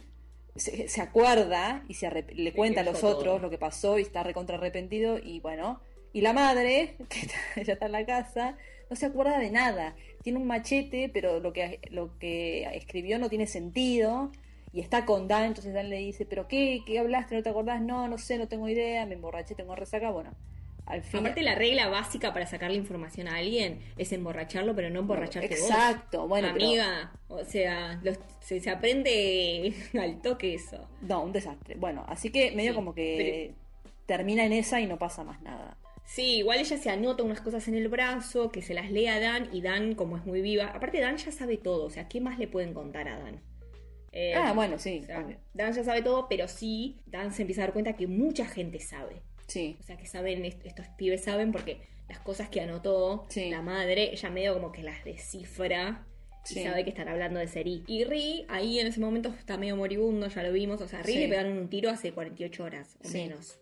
[0.56, 3.38] se, se acuerda y se le cuenta a los otros todo.
[3.38, 5.80] lo que pasó y está recontra arrepentido y bueno,
[6.12, 8.56] y la madre, que está- ella está en la casa,
[8.90, 9.94] no se acuerda de nada.
[10.22, 14.30] Tiene un machete, pero lo que, lo que escribió no tiene sentido.
[14.72, 16.82] Y está con Dan, entonces Dan le dice, ¿pero qué?
[16.84, 17.36] ¿Qué hablaste?
[17.36, 17.80] ¿No te acordás?
[17.80, 20.10] No, no sé, no tengo idea, me emborraché, tengo resaca.
[20.10, 20.32] Bueno,
[20.86, 21.20] al fin...
[21.20, 25.70] Aparte, la regla básica para sacarle información a alguien es emborracharlo, pero no emborracharte vos.
[25.70, 30.88] Exacto, bueno, pero- Amiga, o sea, los- se, se aprende al toque eso.
[31.02, 31.76] No, un desastre.
[31.76, 33.54] Bueno, así que medio Sí, como que
[34.06, 35.76] termina en esa y no pasa más nada.
[36.04, 39.18] Sí, igual ella se anota unas cosas en el brazo, que se las lee a
[39.18, 42.20] Dan, y Dan, como es muy viva, aparte Dan ya sabe todo, o sea, ¿qué
[42.20, 43.40] más le pueden contar a Dan?
[44.12, 45.26] Eh, ah, bueno, sí, o sea.
[45.54, 48.78] Dan ya sabe todo, pero sí, Dan se empieza a dar cuenta que mucha gente
[48.80, 49.22] sabe.
[49.46, 53.50] Sí, O sea, que saben, est- estos pibes saben porque las cosas que anotó Sí.
[53.50, 56.06] la madre, ella medio como que las descifra
[56.50, 57.82] y sabe que están hablando de Seri.
[57.86, 60.80] Y Ri, ahí en ese momento está medio moribundo, ya lo vimos.
[60.82, 61.18] O sea, Ri Sí.
[61.20, 63.18] le pegaron un tiro hace 48 horas o Sí.
[63.18, 63.58] menos.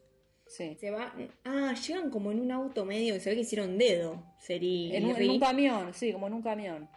[0.53, 0.77] Sí.
[0.79, 1.15] Se va.
[1.45, 4.23] Ah, llegan como en un auto medio y se ve que hicieron dedo.
[4.39, 5.29] Seri En un, en Ri.
[5.31, 6.89] un camión, sí, como en un camión.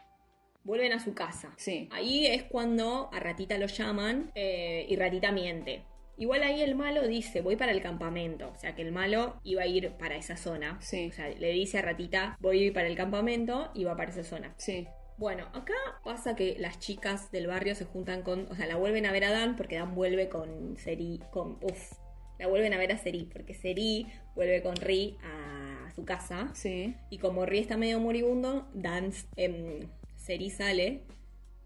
[0.64, 1.54] Vuelven a su casa.
[1.58, 1.88] Sí.
[1.92, 5.84] Ahí es cuando a Ratita lo llaman eh, y Ratita miente.
[6.18, 8.50] Igual ahí el malo dice, voy para el campamento.
[8.50, 10.78] O sea que el malo iba a ir para esa zona.
[10.82, 11.08] Sí.
[11.08, 14.12] O sea, le dice a Ratita, voy a ir para el campamento y va para
[14.12, 14.54] esa zona.
[14.58, 14.88] Sí.
[15.18, 19.06] Bueno, acá pasa que las chicas del barrio se juntan con, o sea, la vuelven
[19.06, 21.94] a ver a Dan porque Dan vuelve con Seri, con, uff,
[22.40, 26.96] la vuelven a ver a Seri porque Seri vuelve con Ri a su casa Sí.
[27.10, 31.02] y como Ri está medio moribundo, Dan, em, Seri sale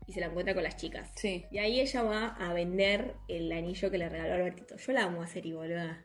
[0.07, 1.09] y se la encuentra con las chicas.
[1.15, 1.45] Sí.
[1.51, 4.75] Y ahí ella va a vender el anillo que le regaló Albertito.
[4.77, 6.03] Yo la amo a Seri, boluda.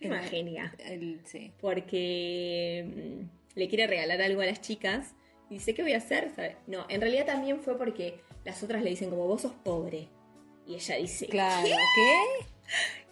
[0.00, 1.52] Es una genia El, sí.
[1.60, 5.14] porque mm, le quiere regalar algo a las chicas
[5.48, 6.30] y dice, ¿qué voy a hacer?
[6.34, 6.56] ¿Sabe?
[6.66, 10.08] No, en realidad también fue porque las otras le dicen como vos sos pobre.
[10.66, 11.62] Y ella dice, Claro.
[11.66, 11.70] ¿qué?
[11.70, 12.46] ¿Qué?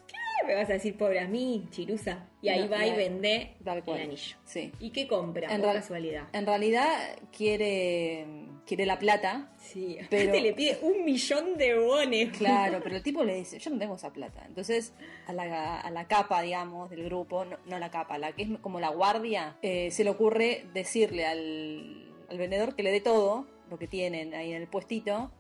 [0.47, 2.29] ¿Me vas a decir pobre a mí, chirusa?
[2.41, 3.69] Y ahí No, va y vende el
[4.01, 4.37] anillo.
[4.45, 4.73] Sí.
[4.81, 5.55] ¿Y qué compra?
[5.55, 6.29] En Por casualidad.
[6.33, 6.89] En realidad
[7.37, 8.27] quiere,
[8.67, 9.51] quiere la plata.
[9.59, 12.37] Sí, pero- le pide un millón de bones.
[12.37, 14.45] Claro, pero el tipo le dice, yo no tengo esa plata.
[14.47, 14.93] Entonces,
[15.27, 18.49] a la, a la capa, digamos, del grupo, no, no la capa, la que es
[18.61, 23.47] como la guardia, eh, se le ocurre decirle al, al vendedor que le dé todo
[23.71, 25.31] lo que tienen ahí en el puestito,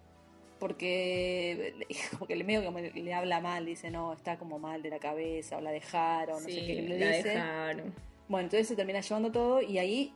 [0.62, 1.74] porque,
[2.20, 5.56] porque le medio como le, habla mal, dice, no, está como mal de la cabeza,
[5.56, 7.30] o la dejaron, no sé qué le la dice.
[7.30, 7.92] dejaron.
[8.28, 10.14] Bueno, entonces se termina llevando todo y ahí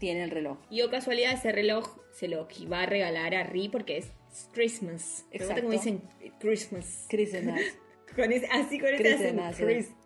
[0.00, 0.58] tiene el reloj.
[0.70, 4.10] Y o casualidad ese reloj se lo va a regalar a Ri porque es
[4.52, 5.24] Christmas.
[5.30, 5.62] Exacto.
[5.62, 6.02] como dicen
[6.40, 7.06] Christmas.
[7.08, 7.60] Christmas.
[8.16, 9.60] Con ese, así con ese Christmas,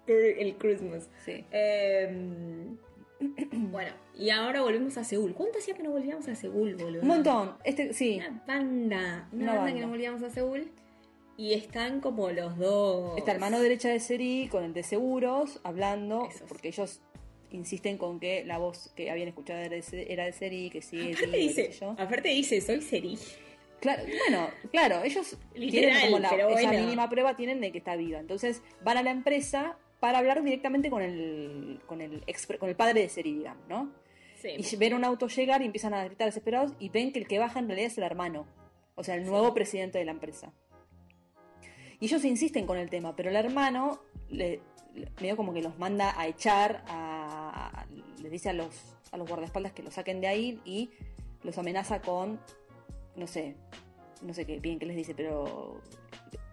[0.09, 1.09] el Christmas.
[1.25, 1.45] Sí.
[1.53, 2.77] Eh,
[3.51, 5.35] bueno, y ahora volvemos a Seúl.
[5.35, 7.03] ¿Cuánto hacía que no volvíamos a Seúl, boludo?
[7.03, 7.55] Un montón.
[7.65, 8.17] Este, sí.
[8.19, 9.29] Una banda.
[9.33, 9.75] Una, Una banda, banda.
[9.75, 10.71] que no volvíamos a Seúl.
[11.37, 13.17] Y están como los dos.
[13.17, 16.47] Está la mano derecha de Seri con el de seguros hablando, Esos.
[16.49, 17.01] porque ellos
[17.51, 21.71] insisten con que la voz que habían escuchado era de, Seri, que sí, Aparte dice,
[21.99, 23.19] aparte dice, soy Seri.
[23.81, 26.73] Claro, bueno, claro, ellos Literal, tienen como la, esa bueno.
[26.85, 28.19] mínima prueba tienen de que está viva.
[28.19, 32.25] Entonces van a la empresa para hablar directamente con el, con el,
[32.59, 33.93] con el padre de Seri, digamos, ¿no?
[34.41, 34.49] Sí.
[34.57, 37.39] Y ven un auto llegar y empiezan a gritar desesperados y ven que el que
[37.39, 38.47] baja en realidad es el hermano,
[38.95, 40.53] o sea, el nuevo presidente de la empresa.
[42.01, 44.63] Y ellos insisten con el tema, pero el hermano le,
[44.95, 47.87] le- medio como que los manda a echar, a, a-
[48.23, 48.75] les dice a los,
[49.13, 50.91] a los guardaespaldas que los saquen de ahí y
[51.43, 52.41] los amenaza con,
[53.17, 53.57] no sé,
[54.23, 55.83] no sé qué bien que les dice, pero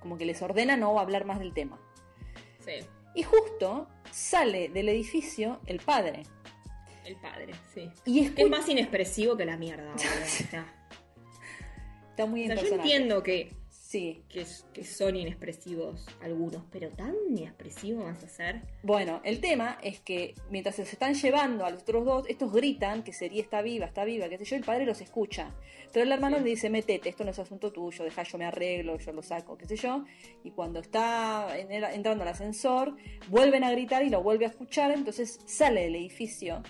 [0.02, 1.80] como que les ordena no hablar más del tema.
[2.60, 2.86] Sí.
[3.18, 6.22] Y justo sale del edificio el padre.
[7.04, 7.90] El padre, sí.
[8.06, 10.72] Y Es más inexpresivo que la mierda, sea,
[12.12, 13.52] Está muy o sea, yo entiendo que,
[13.90, 14.22] Sí.
[14.28, 18.62] que, que son inexpresivos algunos, pero tan inexpresivo vas a ser.
[18.84, 23.02] Bueno, el tema es que mientras se están llevando a los otros dos, estos gritan
[23.04, 25.56] que Seri está viva, está viva, qué sé yo, el padre los escucha.
[25.94, 26.44] Pero el hermano Sí.
[26.44, 29.58] le dice, metete, esto no es asunto tuyo, deja, yo me arreglo, yo lo saco,
[29.58, 30.04] qué sé yo.
[30.44, 32.94] Y cuando está en el- entrando al ascensor,
[33.30, 36.62] vuelven a gritar y lo vuelve a escuchar, entonces sale del edificio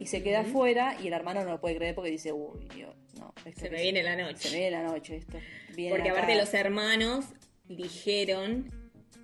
[0.00, 2.92] y se queda afuera y el hermano no lo puede creer porque dice, uy, Dios,
[3.18, 3.34] no.
[3.44, 4.50] esto Se me viene la Se noche.
[4.50, 5.38] me viene la noche esto.
[5.74, 7.24] Vienen Porque acá- aparte los hermanos
[7.68, 8.70] dijeron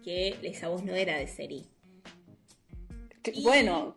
[0.04, 1.64] que esa voz no era de Seri.
[3.22, 3.96] Que- Y- Bueno,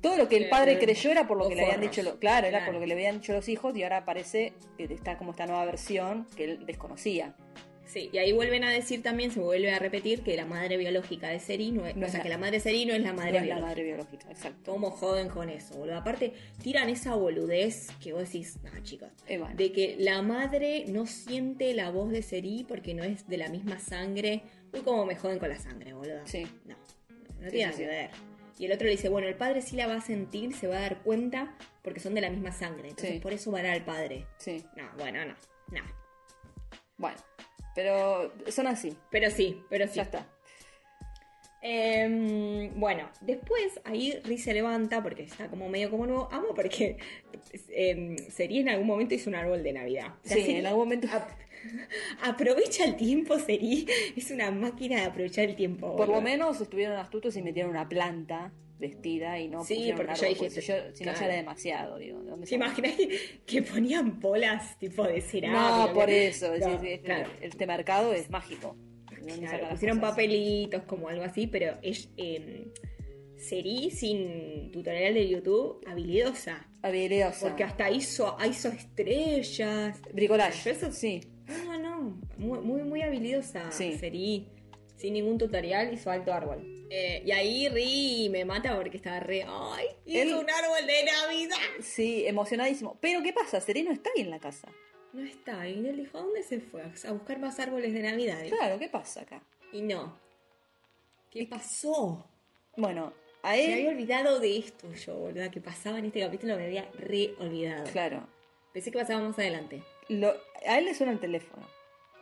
[0.00, 2.46] todo lo que el padre creyó era por lo que le habían dicho, lo- claro,
[2.46, 2.66] era Claro.
[2.66, 5.46] por lo que le habían dicho los hijos y ahora parece que está como esta
[5.46, 7.34] nueva versión que él desconocía.
[7.92, 11.28] Sí, y ahí vuelven a decir también, se vuelve a repetir que la madre biológica
[11.28, 13.12] de Seri no es, No o sea, la- que la madre Seri no es la
[13.12, 13.66] madre No es la biológica.
[13.66, 14.72] madre biológica, exacto.
[14.72, 15.98] ¿Cómo joden con eso, boludo?
[15.98, 16.32] Aparte,
[16.62, 19.10] tiran esa boludez que vos decís, no, chicos.
[19.28, 23.36] Bueno, De que la madre no siente la voz de Seri porque no es de
[23.36, 24.40] la misma sangre.
[24.72, 26.22] Uy, cómo me joden con la sangre, boludo.
[26.24, 26.74] sí, No,
[27.40, 27.84] no Sí, tiene nada sí, que sí.
[27.84, 28.10] ver.
[28.58, 30.78] Y el otro le dice, bueno, el padre sí la va a sentir, se va
[30.78, 32.88] a dar cuenta porque son de la misma sangre.
[32.88, 34.24] Entonces por eso van al padre.
[34.38, 35.34] sí, No, bueno, no,
[35.72, 35.82] no.
[36.96, 37.16] bueno.
[37.74, 39.94] Pero son así, Pero sí, pero sí.
[39.96, 40.26] ya está.
[41.64, 46.28] Em, bueno, después ahí Riz se levanta porque está como medio como nuevo.
[46.32, 46.96] Amo porque
[48.30, 50.08] Seri en algún momento hizo un árbol de Navidad.
[50.24, 51.30] O sea, Sí, Seri en algún momento, ap-
[52.22, 53.86] aprovecha el tiempo, Seri.
[54.16, 55.94] Es una máquina de aprovechar el tiempo.
[55.96, 58.52] por lo menos estuvieron astutos y metieron una planta
[58.82, 61.24] vestida y no Sí, porque yo dije, si, no ya claro.
[61.24, 62.22] era demasiado, digo.
[62.22, 65.86] ¿de dónde ¿Te imaginas que, que ponían bolas tipo de cerámica?
[65.86, 67.30] No, por eso, No, sí, sí, claro.
[67.40, 68.76] este mercado es mágico.
[69.10, 70.10] ¿De dónde Claro, pusieron cosas?
[70.10, 72.66] papelitos como algo así, pero es eh,
[73.36, 76.68] Seri sin tutorial de YouTube habilidosa.
[76.82, 77.48] Habilidosa.
[77.48, 80.00] Porque hasta hizo, hizo estrellas.
[80.12, 80.70] Bricolage.
[80.70, 81.20] Eso- Sí.
[81.66, 83.92] No, no, muy, muy, muy habilidosa Sí.
[83.98, 84.48] Seri.
[84.96, 86.81] Sin ningún tutorial hizo alto árbol.
[86.94, 89.46] Eh, y ahí Ri me mata porque estaba re.
[89.48, 89.86] ¡Ay!
[90.04, 91.56] ¡Es Él- un árbol de Navidad!
[91.80, 92.98] Sí, emocionadísimo.
[93.00, 93.62] Pero ¿qué pasa?
[93.62, 94.68] Sereno está ahí en la casa.
[95.14, 95.66] No está.
[95.66, 96.82] Y él dijo: ¿A dónde se fue?
[96.82, 98.38] A buscar más árboles de Navidad.
[98.48, 99.42] Claro, ¿qué pasa acá?
[99.72, 100.18] Y no.
[101.30, 102.26] ¿Qué pasó?
[102.76, 103.72] Bueno, a Me él.
[103.72, 105.50] había olvidado de esto yo, boluda.
[105.50, 107.84] Que pasaba en este capítulo, me había re olvidado.
[107.90, 108.28] Claro.
[108.74, 109.82] Pensé que pasaba más adelante.
[110.08, 110.36] Lo-
[110.66, 111.66] a él le suena el teléfono.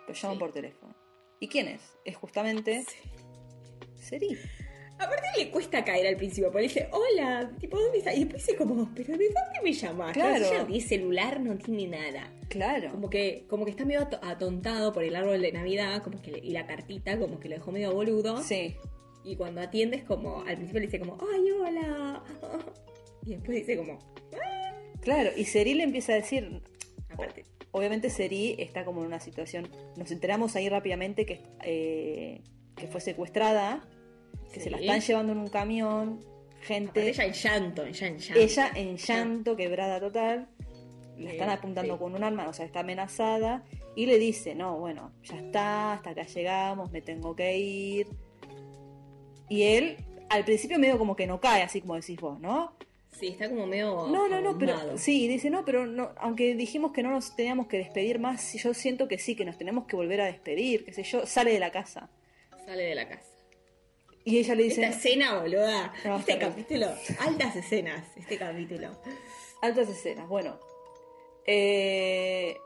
[0.07, 0.39] Lo llaman Sí.
[0.41, 0.95] por teléfono.
[1.41, 1.81] ¿Y quién es?
[2.05, 2.85] Es justamente
[3.97, 4.39] Seri.
[5.01, 8.13] Aparte le cuesta caer al principio, porque le dice, hola, tipo, ¿dónde está?
[8.15, 10.13] Y después dice como, ¿pero de dónde me llamas?
[10.13, 10.45] Claro.
[10.45, 12.33] Ella no tiene celular, no tiene nada.
[12.49, 12.91] Claro.
[12.91, 16.33] Como que, como que está medio ato- atontado por el árbol de Navidad, como que
[16.33, 18.43] le- y la cartita, como que lo dejó medio boludo.
[18.43, 18.77] Sí.
[19.25, 22.23] Y cuando atiendes, como, al principio le dice como, ay, hola.
[23.27, 23.99] Y después dice como,
[25.01, 25.31] Claro.
[25.37, 26.63] Y Seri le empieza a decir.
[27.11, 29.69] aparte, Obviamente Seri está como en una situación.
[29.97, 32.41] Nos enteramos ahí rápidamente que, eh,
[32.77, 33.87] que fue secuestrada.
[34.53, 34.65] Que Sí.
[34.65, 36.21] se la están llevando en un camión.
[36.63, 36.91] Gente.
[36.91, 38.41] aparte ella en llanto, ella en llanto.
[38.41, 40.49] Ella en llanto, quebrada total.
[41.17, 41.99] Le están apuntando sí.
[41.99, 43.65] con un arma, o sea, está amenazada.
[43.95, 48.07] Y le dice, no, bueno, ya está, hasta acá llegamos, me tengo que ir.
[49.49, 49.97] Y él,
[50.29, 52.73] al principio medio como que no cae, así como decís vos, ¿no?
[53.19, 54.07] Sí, está como medio.
[54.09, 57.67] No, no, no, pero sí, dice, no, pero no, aunque dijimos que no nos teníamos
[57.67, 60.93] que despedir más, yo siento que sí, que nos tenemos que volver a despedir, qué
[60.93, 62.09] sé yo, sale de la casa.
[62.65, 63.30] Sale de la casa.
[64.25, 65.93] Y ella le dice, Esta escena, boluda.
[66.19, 66.87] Este capítulo.
[67.21, 68.91] Altas escenas, este capítulo.
[69.63, 70.59] altas escenas, bueno.
[71.47, 72.57] Eh,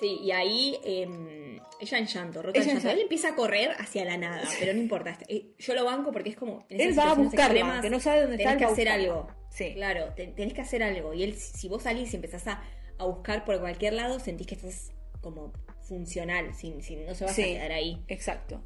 [0.00, 2.90] Sí, y ahí em, ella en llanto, rota Ella en llanto.
[2.90, 5.10] Él empieza a correr hacia la nada, pero no importa.
[5.10, 6.66] este- eh, Yo lo banco porque es como.
[6.68, 8.50] en él va a buscarla, que no sabe dónde está.
[8.50, 9.28] Tenés que hacer algo.
[9.50, 9.72] Sí.
[9.74, 11.14] Claro, te- tenés que hacer algo.
[11.14, 12.64] Y él, si si vos salís y empezás a,
[12.98, 15.52] a buscar por cualquier lado, sentís que estás como
[15.86, 17.42] funcional, sin, sin, no se vas Sí.
[17.42, 18.02] a quedar ahí.
[18.08, 18.64] Exacto.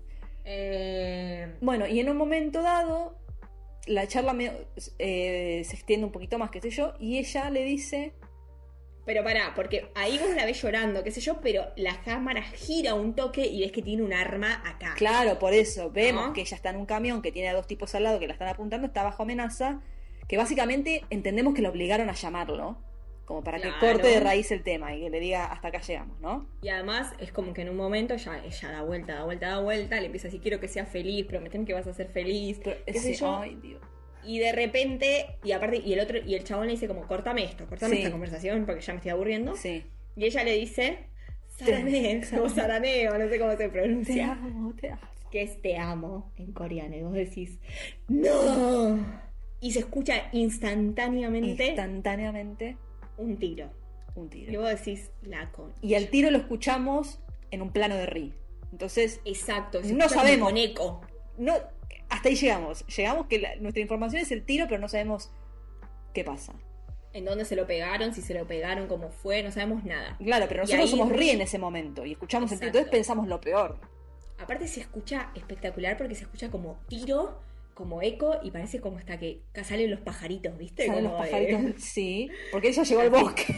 [0.50, 3.18] Eh, Bueno, y en un momento dado,
[3.86, 4.52] la charla me-
[4.98, 8.14] eh, se extiende un poquito más, qué sé yo, y ella le dice,
[9.04, 12.94] pero pará, porque ahí vos la ves llorando, qué sé yo, pero la cámara gira
[12.94, 14.94] un toque y ves que tiene un arma acá.
[14.96, 16.32] claro, por eso, vemos ¿No?
[16.32, 18.32] que ella está en un camión, que tiene a dos tipos al lado que la
[18.32, 19.80] están apuntando, está bajo amenaza,
[20.28, 22.78] que básicamente entendemos que la obligaron a llamarlo,
[23.28, 23.78] como para que Claro.
[23.78, 26.48] corte de raíz el tema y que le diga hasta acá llegamos, ¿no?
[26.62, 29.60] Y además es como que en un momento ella, ella da vuelta, da vuelta, da
[29.60, 32.58] vuelta, le empieza a decir quiero que seas feliz, prometeme que vas a ser feliz,
[32.64, 33.36] Pero qué sé yo.
[33.36, 33.82] ay, Dios.
[34.24, 37.44] Y de repente, y aparte, y el otro, y el chabón le dice como, cortame
[37.44, 37.98] esto, cortame Sí.
[38.02, 39.54] esta conversación porque ya me estoy aburriendo.
[39.56, 39.84] Sí.
[40.16, 40.98] Y ella le dice,
[41.48, 44.32] Sarané, o Saraneo, no sé cómo se Te pronuncia.
[44.32, 45.02] amo, te amo.
[45.30, 46.96] Que es te amo en coreano.
[46.96, 47.58] Y vos decís,
[48.08, 48.98] ¡No!
[49.60, 52.76] Y se escucha instantáneamente Instantáneamente,
[53.18, 53.70] un tiro.
[54.14, 54.62] un Y tiro.
[54.62, 55.72] vos decís, la con.
[55.82, 58.34] Y al tiro lo escuchamos en un plano de Ri.
[58.72, 60.48] Entonces, Exacto, No sabemos.
[60.48, 61.00] Con eco.
[61.36, 61.54] no,
[62.08, 62.84] hasta ahí llegamos.
[62.86, 65.30] Llegamos que la- nuestra información es el tiro, pero no sabemos
[66.14, 66.54] qué pasa.
[67.12, 70.16] En dónde se lo pegaron, si se lo pegaron, cómo fue, no sabemos nada.
[70.18, 72.90] Claro, pero Y nosotros ahí- somos Ri en ese momento y escuchamos el tiro, entonces
[72.90, 73.78] pensamos lo peor.
[74.38, 77.40] Aparte se escucha espectacular porque se escucha como tiro,
[77.78, 80.84] como eco y parece como hasta que salen los pajaritos, ¿viste?
[80.86, 83.54] Salen los de- pajaritos, sí, porque ella llegó al bosque.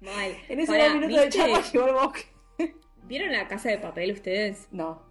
[0.00, 0.30] Mal.
[0.48, 2.22] En ese Pará, minuto de charla llegó al bosque.
[3.08, 4.68] ¿Vieron la casa de papel ustedes?
[4.70, 5.02] No,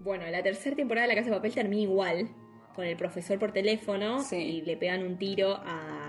[0.00, 2.30] Bueno, la tercera temporada de La Casa de Papel termina igual,
[2.74, 4.36] con el profesor por teléfono Sí.
[4.36, 6.05] y le pegan un tiro a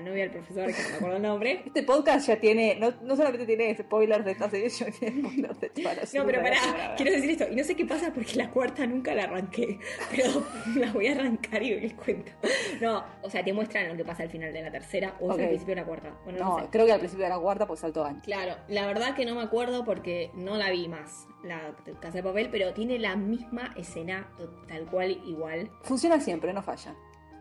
[0.00, 1.62] la novia del profesor, que no me acuerdo el nombre.
[1.66, 5.60] este podcast ya tiene, no, no solamente tiene spoilers de esta serie, sino tiene spoilers
[5.60, 8.36] de toda la No, pero pará, quiero decir esto, y no sé qué pasa porque
[8.36, 9.78] la cuarta nunca la arranqué,
[10.10, 10.44] pero
[10.76, 12.32] la voy a arrancar y les cuento.
[12.80, 15.34] No, o sea, te muestran lo que pasa al final de la tercera o es
[15.34, 15.40] Ok.
[15.40, 16.18] al principio de la cuarta.
[16.24, 16.70] Bueno, no, No, sé.
[16.70, 18.24] creo que al principio de la cuarta pues saltó antes.
[18.24, 22.22] Claro, la verdad que no me acuerdo porque no la vi más, la Casa de
[22.22, 24.28] Papel, pero tiene la misma escena
[24.68, 25.70] tal cual igual.
[25.82, 26.94] Funciona siempre, no falla.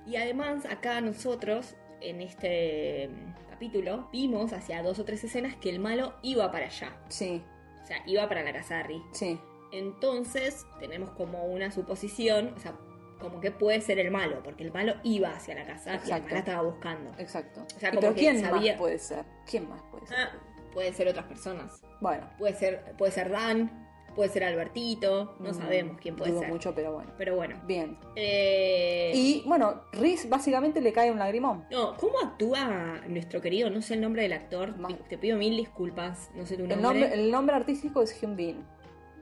[0.08, 5.70] Y además acá nosotros, en este mm, capítulo, vimos hacia dos o tres escenas que
[5.70, 6.96] el malo iba para allá.
[7.10, 7.44] Sí,
[7.84, 9.04] O sea, iba para la casa de Ri.
[9.14, 9.40] sí.
[9.72, 12.74] Entonces tenemos como una suposición, o sea,
[13.20, 16.02] como que puede ser el malo, porque el malo iba hacia la casa y la
[16.02, 16.26] Exacto.
[16.28, 17.12] mala estaba buscando.
[17.20, 17.66] Exacto.
[17.76, 19.26] O sea, ¿Y como pero que quién sabía- más puede ser?
[19.50, 20.18] ¿Quién más puede ser?
[20.18, 20.32] Ah,
[20.74, 21.82] puede ser otras personas.
[22.02, 26.42] Bueno, Puede ser, puede ser Dan, puede ser Albertito, no mm, sabemos quién puede dudo
[26.42, 26.50] ser.
[26.52, 27.12] mucho, pero bueno.
[27.18, 27.60] Pero bueno.
[27.66, 27.98] Bien.
[28.16, 31.66] Eh, Y bueno, Riz básicamente le cae un lagrimón.
[31.72, 33.70] No, ¿cómo actúa nuestro querido?
[33.70, 34.74] No sé el nombre del actor.
[35.10, 36.76] Te pido mil disculpas, no sé tu nombre.
[36.76, 38.66] El nombre, el nombre artístico es Hyun Bin.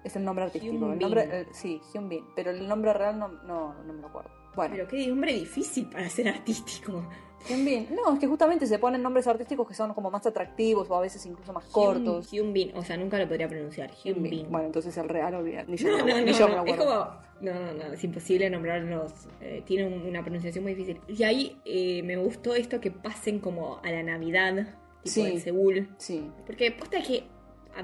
[0.03, 0.73] Es el nombre artístico.
[0.91, 2.25] El nombre, el- sí, Hyun Bin.
[2.35, 4.29] Pero el nombre real no, no, no me lo acuerdo.
[4.57, 7.07] Bueno, Pero qué nombre difícil para ser artístico.
[7.47, 7.87] Hyunbin.
[7.95, 11.01] No, es que justamente se ponen nombres artísticos que son como más atractivos o a
[11.01, 12.29] veces incluso más cortos.
[12.31, 13.91] Hyun Bin, o sea, nunca lo podría pronunciar.
[13.91, 14.47] Hyun Bin.
[14.51, 15.63] Bueno, entonces el real olvida.
[15.65, 16.93] Ni yo, No, me- no, ni no, yo me no, es como...
[17.39, 19.13] No, no, no, es imposible nombrarlos.
[19.39, 20.99] eh, tiene un- una pronunciación muy difícil.
[21.07, 24.55] Y ahí eh, me gustó esto que pasen como a la Navidad,
[25.03, 25.21] tipo Sí.
[25.21, 25.87] en Seúl.
[25.99, 27.23] Sí, Porque posta que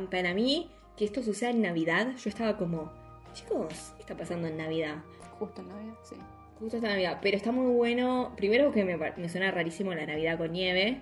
[0.10, 2.92] para mí, que esto suceda en Navidad, yo estaba como,
[3.34, 5.04] chicos, ¿qué está pasando en Navidad?
[5.40, 6.16] justo en Navidad, sí.
[6.64, 8.32] Justo esta Navidad, pero está muy bueno.
[8.38, 11.02] Primero que me, suena rarísimo la Navidad con nieve,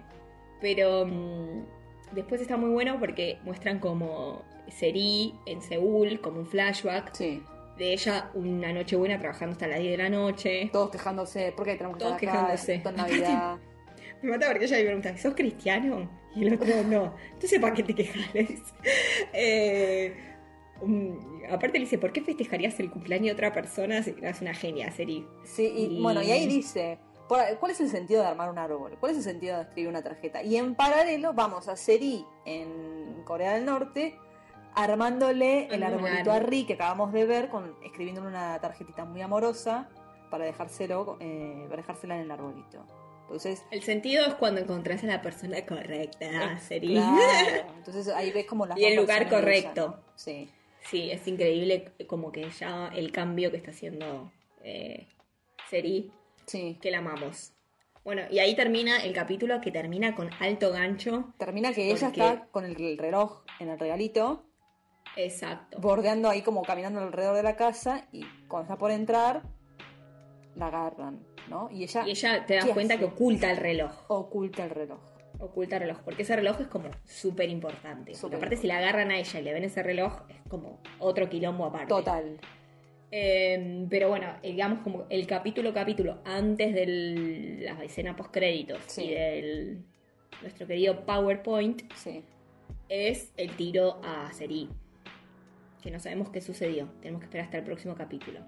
[0.60, 7.14] pero mm, después está muy bueno porque muestran como Seri en Seúl, como un flashback
[7.14, 7.44] Sí,
[7.78, 10.70] de ella una noche buena trabajando hasta las 10 de la noche.
[10.74, 12.56] todos quejándose, ¿por qué tenemos que Todos estar acá?
[12.56, 12.98] quejándose.
[12.98, 13.58] Navidad.
[14.24, 16.10] Me mata porque ella me pregunta, ¿sos cristiano?
[16.36, 17.14] Y el otro no.
[17.34, 18.26] Entonces, ¿para qué te quejas?
[19.34, 20.31] Eh,
[20.82, 21.18] um,
[21.50, 24.92] aparte le dice, ¿por qué festejarías el cumpleaños de otra persona si eras una genia,
[24.92, 25.26] Seri?
[25.44, 28.98] Sí, y, Y- bueno, y ahí dice, ¿cuál es el sentido de armar un árbol?
[29.00, 30.44] ¿Cuál es el sentido de escribir una tarjeta?
[30.44, 34.18] Y en paralelo vamos a Seri en Corea del Norte
[34.74, 36.40] armándole el arbolito a.
[36.40, 39.90] Ri que acabamos de ver, con escribiéndole una tarjetita muy amorosa
[40.30, 42.86] para dejárselo, eh, para dejársela en el arbolito.
[43.24, 46.94] Entonces, El sentido es cuando encontrás a la persona correcta, Seri.
[46.94, 50.00] claro, entonces ahí ves como las Y el lugar correcto.
[50.16, 50.50] Sí.
[50.82, 54.32] Sí, es increíble como que ya el cambio que está haciendo
[54.64, 55.08] eh,
[55.70, 56.12] Seri,
[56.46, 56.78] Sí.
[56.82, 57.54] que la amamos.
[58.04, 61.34] Bueno, y ahí termina el capítulo que termina con alto gancho.
[61.38, 64.44] Termina que ella Porque- está con el reloj en el regalito
[65.16, 65.80] Exacto.
[65.80, 69.44] bordeando ahí como caminando alrededor de la casa y cuando está por entrar
[70.56, 71.70] la agarran, ¿no?
[71.72, 73.04] Y ella, Y ella te das ¿qué cuenta hace?
[73.06, 73.92] que oculta el reloj.
[74.10, 75.00] oculta el reloj.
[75.42, 78.14] Oculta el reloj, porque ese reloj es como súper importante.
[78.34, 81.66] Aparte, si la agarran a ella y le ven ese reloj, es como otro quilombo
[81.66, 81.88] aparte.
[81.88, 82.40] Total.
[83.10, 89.04] Eh, pero bueno, digamos como el capítulo capítulo antes de la escena post créditos Sí.
[89.06, 89.84] y del
[90.42, 92.24] nuestro querido PowerPoint Sí.
[92.88, 94.70] es el tiro a Seri.
[95.82, 96.88] Que no sabemos qué sucedió.
[97.02, 98.40] Tenemos que esperar hasta el próximo capítulo.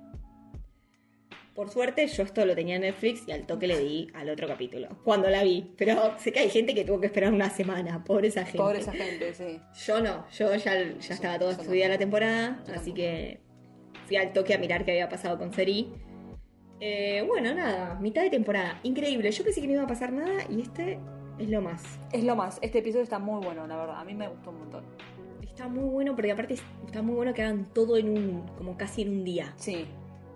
[1.55, 4.47] Por suerte, yo esto lo tenía en Netflix y al toque le di al otro
[4.47, 4.87] capítulo.
[5.03, 5.71] Cuando la vi.
[5.77, 8.03] Pero sé que hay gente que tuvo que esperar una semana.
[8.03, 8.57] Pobre esa gente.
[8.57, 9.59] Pobre esa gente, sí.
[9.85, 10.27] Yo no.
[10.31, 11.53] Yo ya, ya estaba no.
[11.63, 12.63] subida la temporada.
[12.67, 12.95] Yo así tampoco.
[12.95, 13.39] que
[14.07, 15.93] fui al toque a mirar qué había pasado con Seri.
[16.79, 17.99] Eh, bueno, nada.
[18.01, 18.79] Mitad de temporada.
[18.83, 19.29] Increíble.
[19.31, 20.97] Yo pensé que no iba a pasar nada y este
[21.37, 21.83] es lo más.
[22.11, 22.57] Es lo más.
[22.63, 23.99] Este episodio está muy bueno, la verdad.
[23.99, 24.83] A mí me gustó un montón.
[25.43, 28.75] Está muy bueno porque aparte es- está muy bueno que hagan todo en un, como
[28.75, 29.53] casi en un día.
[29.55, 29.85] Sí,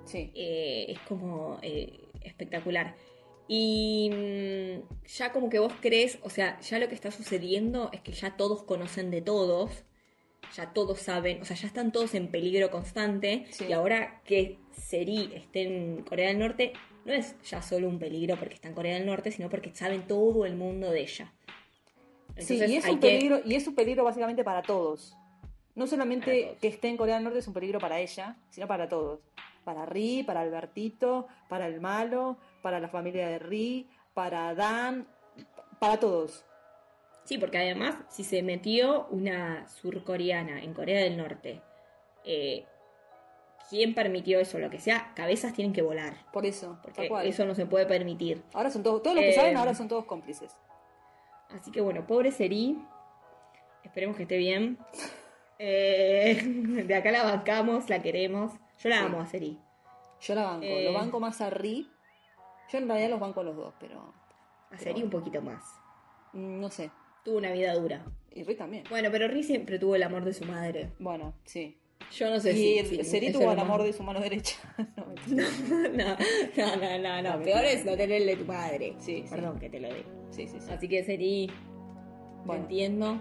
[0.07, 0.31] sí.
[0.33, 2.95] Eh, es como eh, espectacular.
[3.47, 8.01] Y mm, ya como que vos crees, o sea, ya lo que está sucediendo es
[8.01, 9.83] que ya todos conocen de todos,
[10.55, 13.45] ya todos saben, o sea, ya están todos en peligro constante.
[13.51, 13.65] Sí.
[13.69, 16.73] Y ahora que Seri esté en Corea del Norte,
[17.05, 20.07] no es ya solo un peligro porque está en Corea del Norte, sino porque saben
[20.07, 21.33] todo el mundo de ella.
[22.37, 25.15] Sí, y es, un que- peligro, y es un peligro básicamente para todos.
[25.73, 26.59] No solamente Para todos.
[26.59, 29.21] que esté en Corea del Norte es un peligro para ella, sino para todos.
[29.67, 35.05] Para Ri, para Albertito, para el malo, para la familia de Ri, para Dan,
[35.77, 36.45] para todos.
[37.25, 41.61] Sí, porque además, si se metió una surcoreana en Corea del Norte,
[42.23, 42.65] eh,
[43.69, 44.57] ¿quién permitió eso?
[44.57, 46.13] Lo que sea, cabezas tienen que volar.
[46.31, 47.27] Por eso, tal Porque cual.
[47.27, 48.41] eso no se puede permitir.
[48.53, 50.55] Ahora son todos, todos los que Eh, saben ahora son todos cómplices.
[51.49, 52.81] Así que bueno, pobre Seri.
[53.83, 54.77] Esperemos que esté bien.
[55.59, 56.39] Eh,
[56.85, 58.51] de acá la bancamos, la queremos.
[58.79, 59.05] Yo la Sí.
[59.05, 59.59] amo a Seri.
[60.21, 61.89] Yo la banco, eh, lo banco más a Ri.
[62.71, 64.13] Yo en realidad los banco a los dos, pero
[64.71, 65.63] A Seri un poquito más.
[66.33, 66.91] mm, no sé.
[67.23, 68.05] Tuvo una vida dura.
[68.31, 68.83] Y Ri también.
[68.89, 70.91] Bueno, pero Ri siempre tuvo el amor de su madre.
[70.99, 71.77] Bueno, sí.
[72.11, 73.03] Yo no sé y si.
[73.03, 74.57] Seri tuvo el amor de su mano derecha.
[75.27, 75.35] no,
[75.95, 78.95] no, no, no, no, Peor es no tenerle tu madre.
[78.99, 79.29] Sí, sí.
[79.29, 80.07] Perdón que te lo diga.
[80.29, 80.71] sí, sí, sí.
[80.71, 81.51] Así que Seri,
[82.45, 82.53] Bueno.
[82.53, 83.17] te entiendo.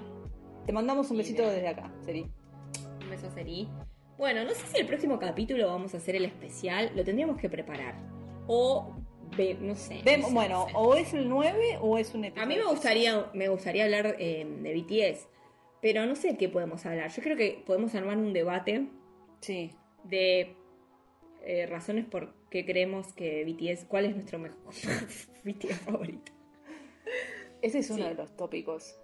[0.66, 2.26] Te mandamos un besito desde acá, Seri.
[3.02, 3.68] Un beso a Seri.
[4.18, 6.90] Bueno, no sé si el próximo capítulo vamos a hacer el especial.
[6.94, 7.94] Lo tendríamos que preparar.
[8.46, 8.94] O,
[9.36, 10.00] ve- no sé.
[10.04, 10.72] Vemos- no sé, bueno, no sé.
[10.76, 12.42] o es el 9 o es un episodio.
[12.42, 15.28] A mí me gustaría, me gustaría hablar eh, de BTS.
[15.82, 17.10] Pero no sé qué podemos hablar.
[17.10, 18.86] Yo creo que podemos armar un debate
[19.40, 19.70] Sí.
[20.04, 20.56] de
[21.42, 23.84] eh, razones por qué creemos que BTS.
[23.86, 24.72] ¿Cuál es nuestro mejor
[25.44, 26.32] BTS favorito?
[27.60, 28.08] Ese es uno Sí.
[28.08, 28.98] de los tópicos.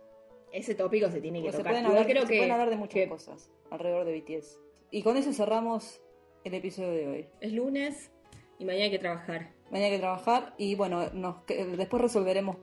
[0.52, 1.72] Ese tópico se tiene que Porque se tocar.
[1.72, 4.58] pueden, hablar, creo se que, pueden hablar de muchas que cosas alrededor de BTS.
[4.92, 6.00] Y con eso cerramos
[6.44, 7.26] el episodio de hoy.
[7.40, 8.10] es lunes
[8.58, 9.50] y mañana hay que trabajar.
[9.70, 12.58] Mañana hay que trabajar y bueno, nos, después resolveremos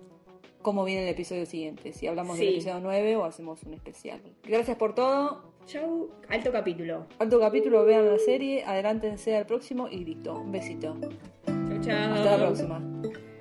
[0.61, 1.91] cómo viene el episodio siguiente.
[1.91, 4.21] Si hablamos del episodio 9 o hacemos un especial.
[4.43, 5.41] Gracias por todo.
[5.65, 7.07] Chau, alto capítulo.
[7.17, 10.35] Alto capítulo, vean la serie, adelántense al próximo y listo.
[10.35, 10.97] Un besito.
[11.01, 12.13] Chau, Chao, chao.
[12.13, 12.75] Hasta la próxima.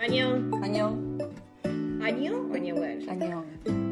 [0.00, 0.50] Año.
[0.62, 2.74] Año o Año.
[3.10, 3.87] Añón.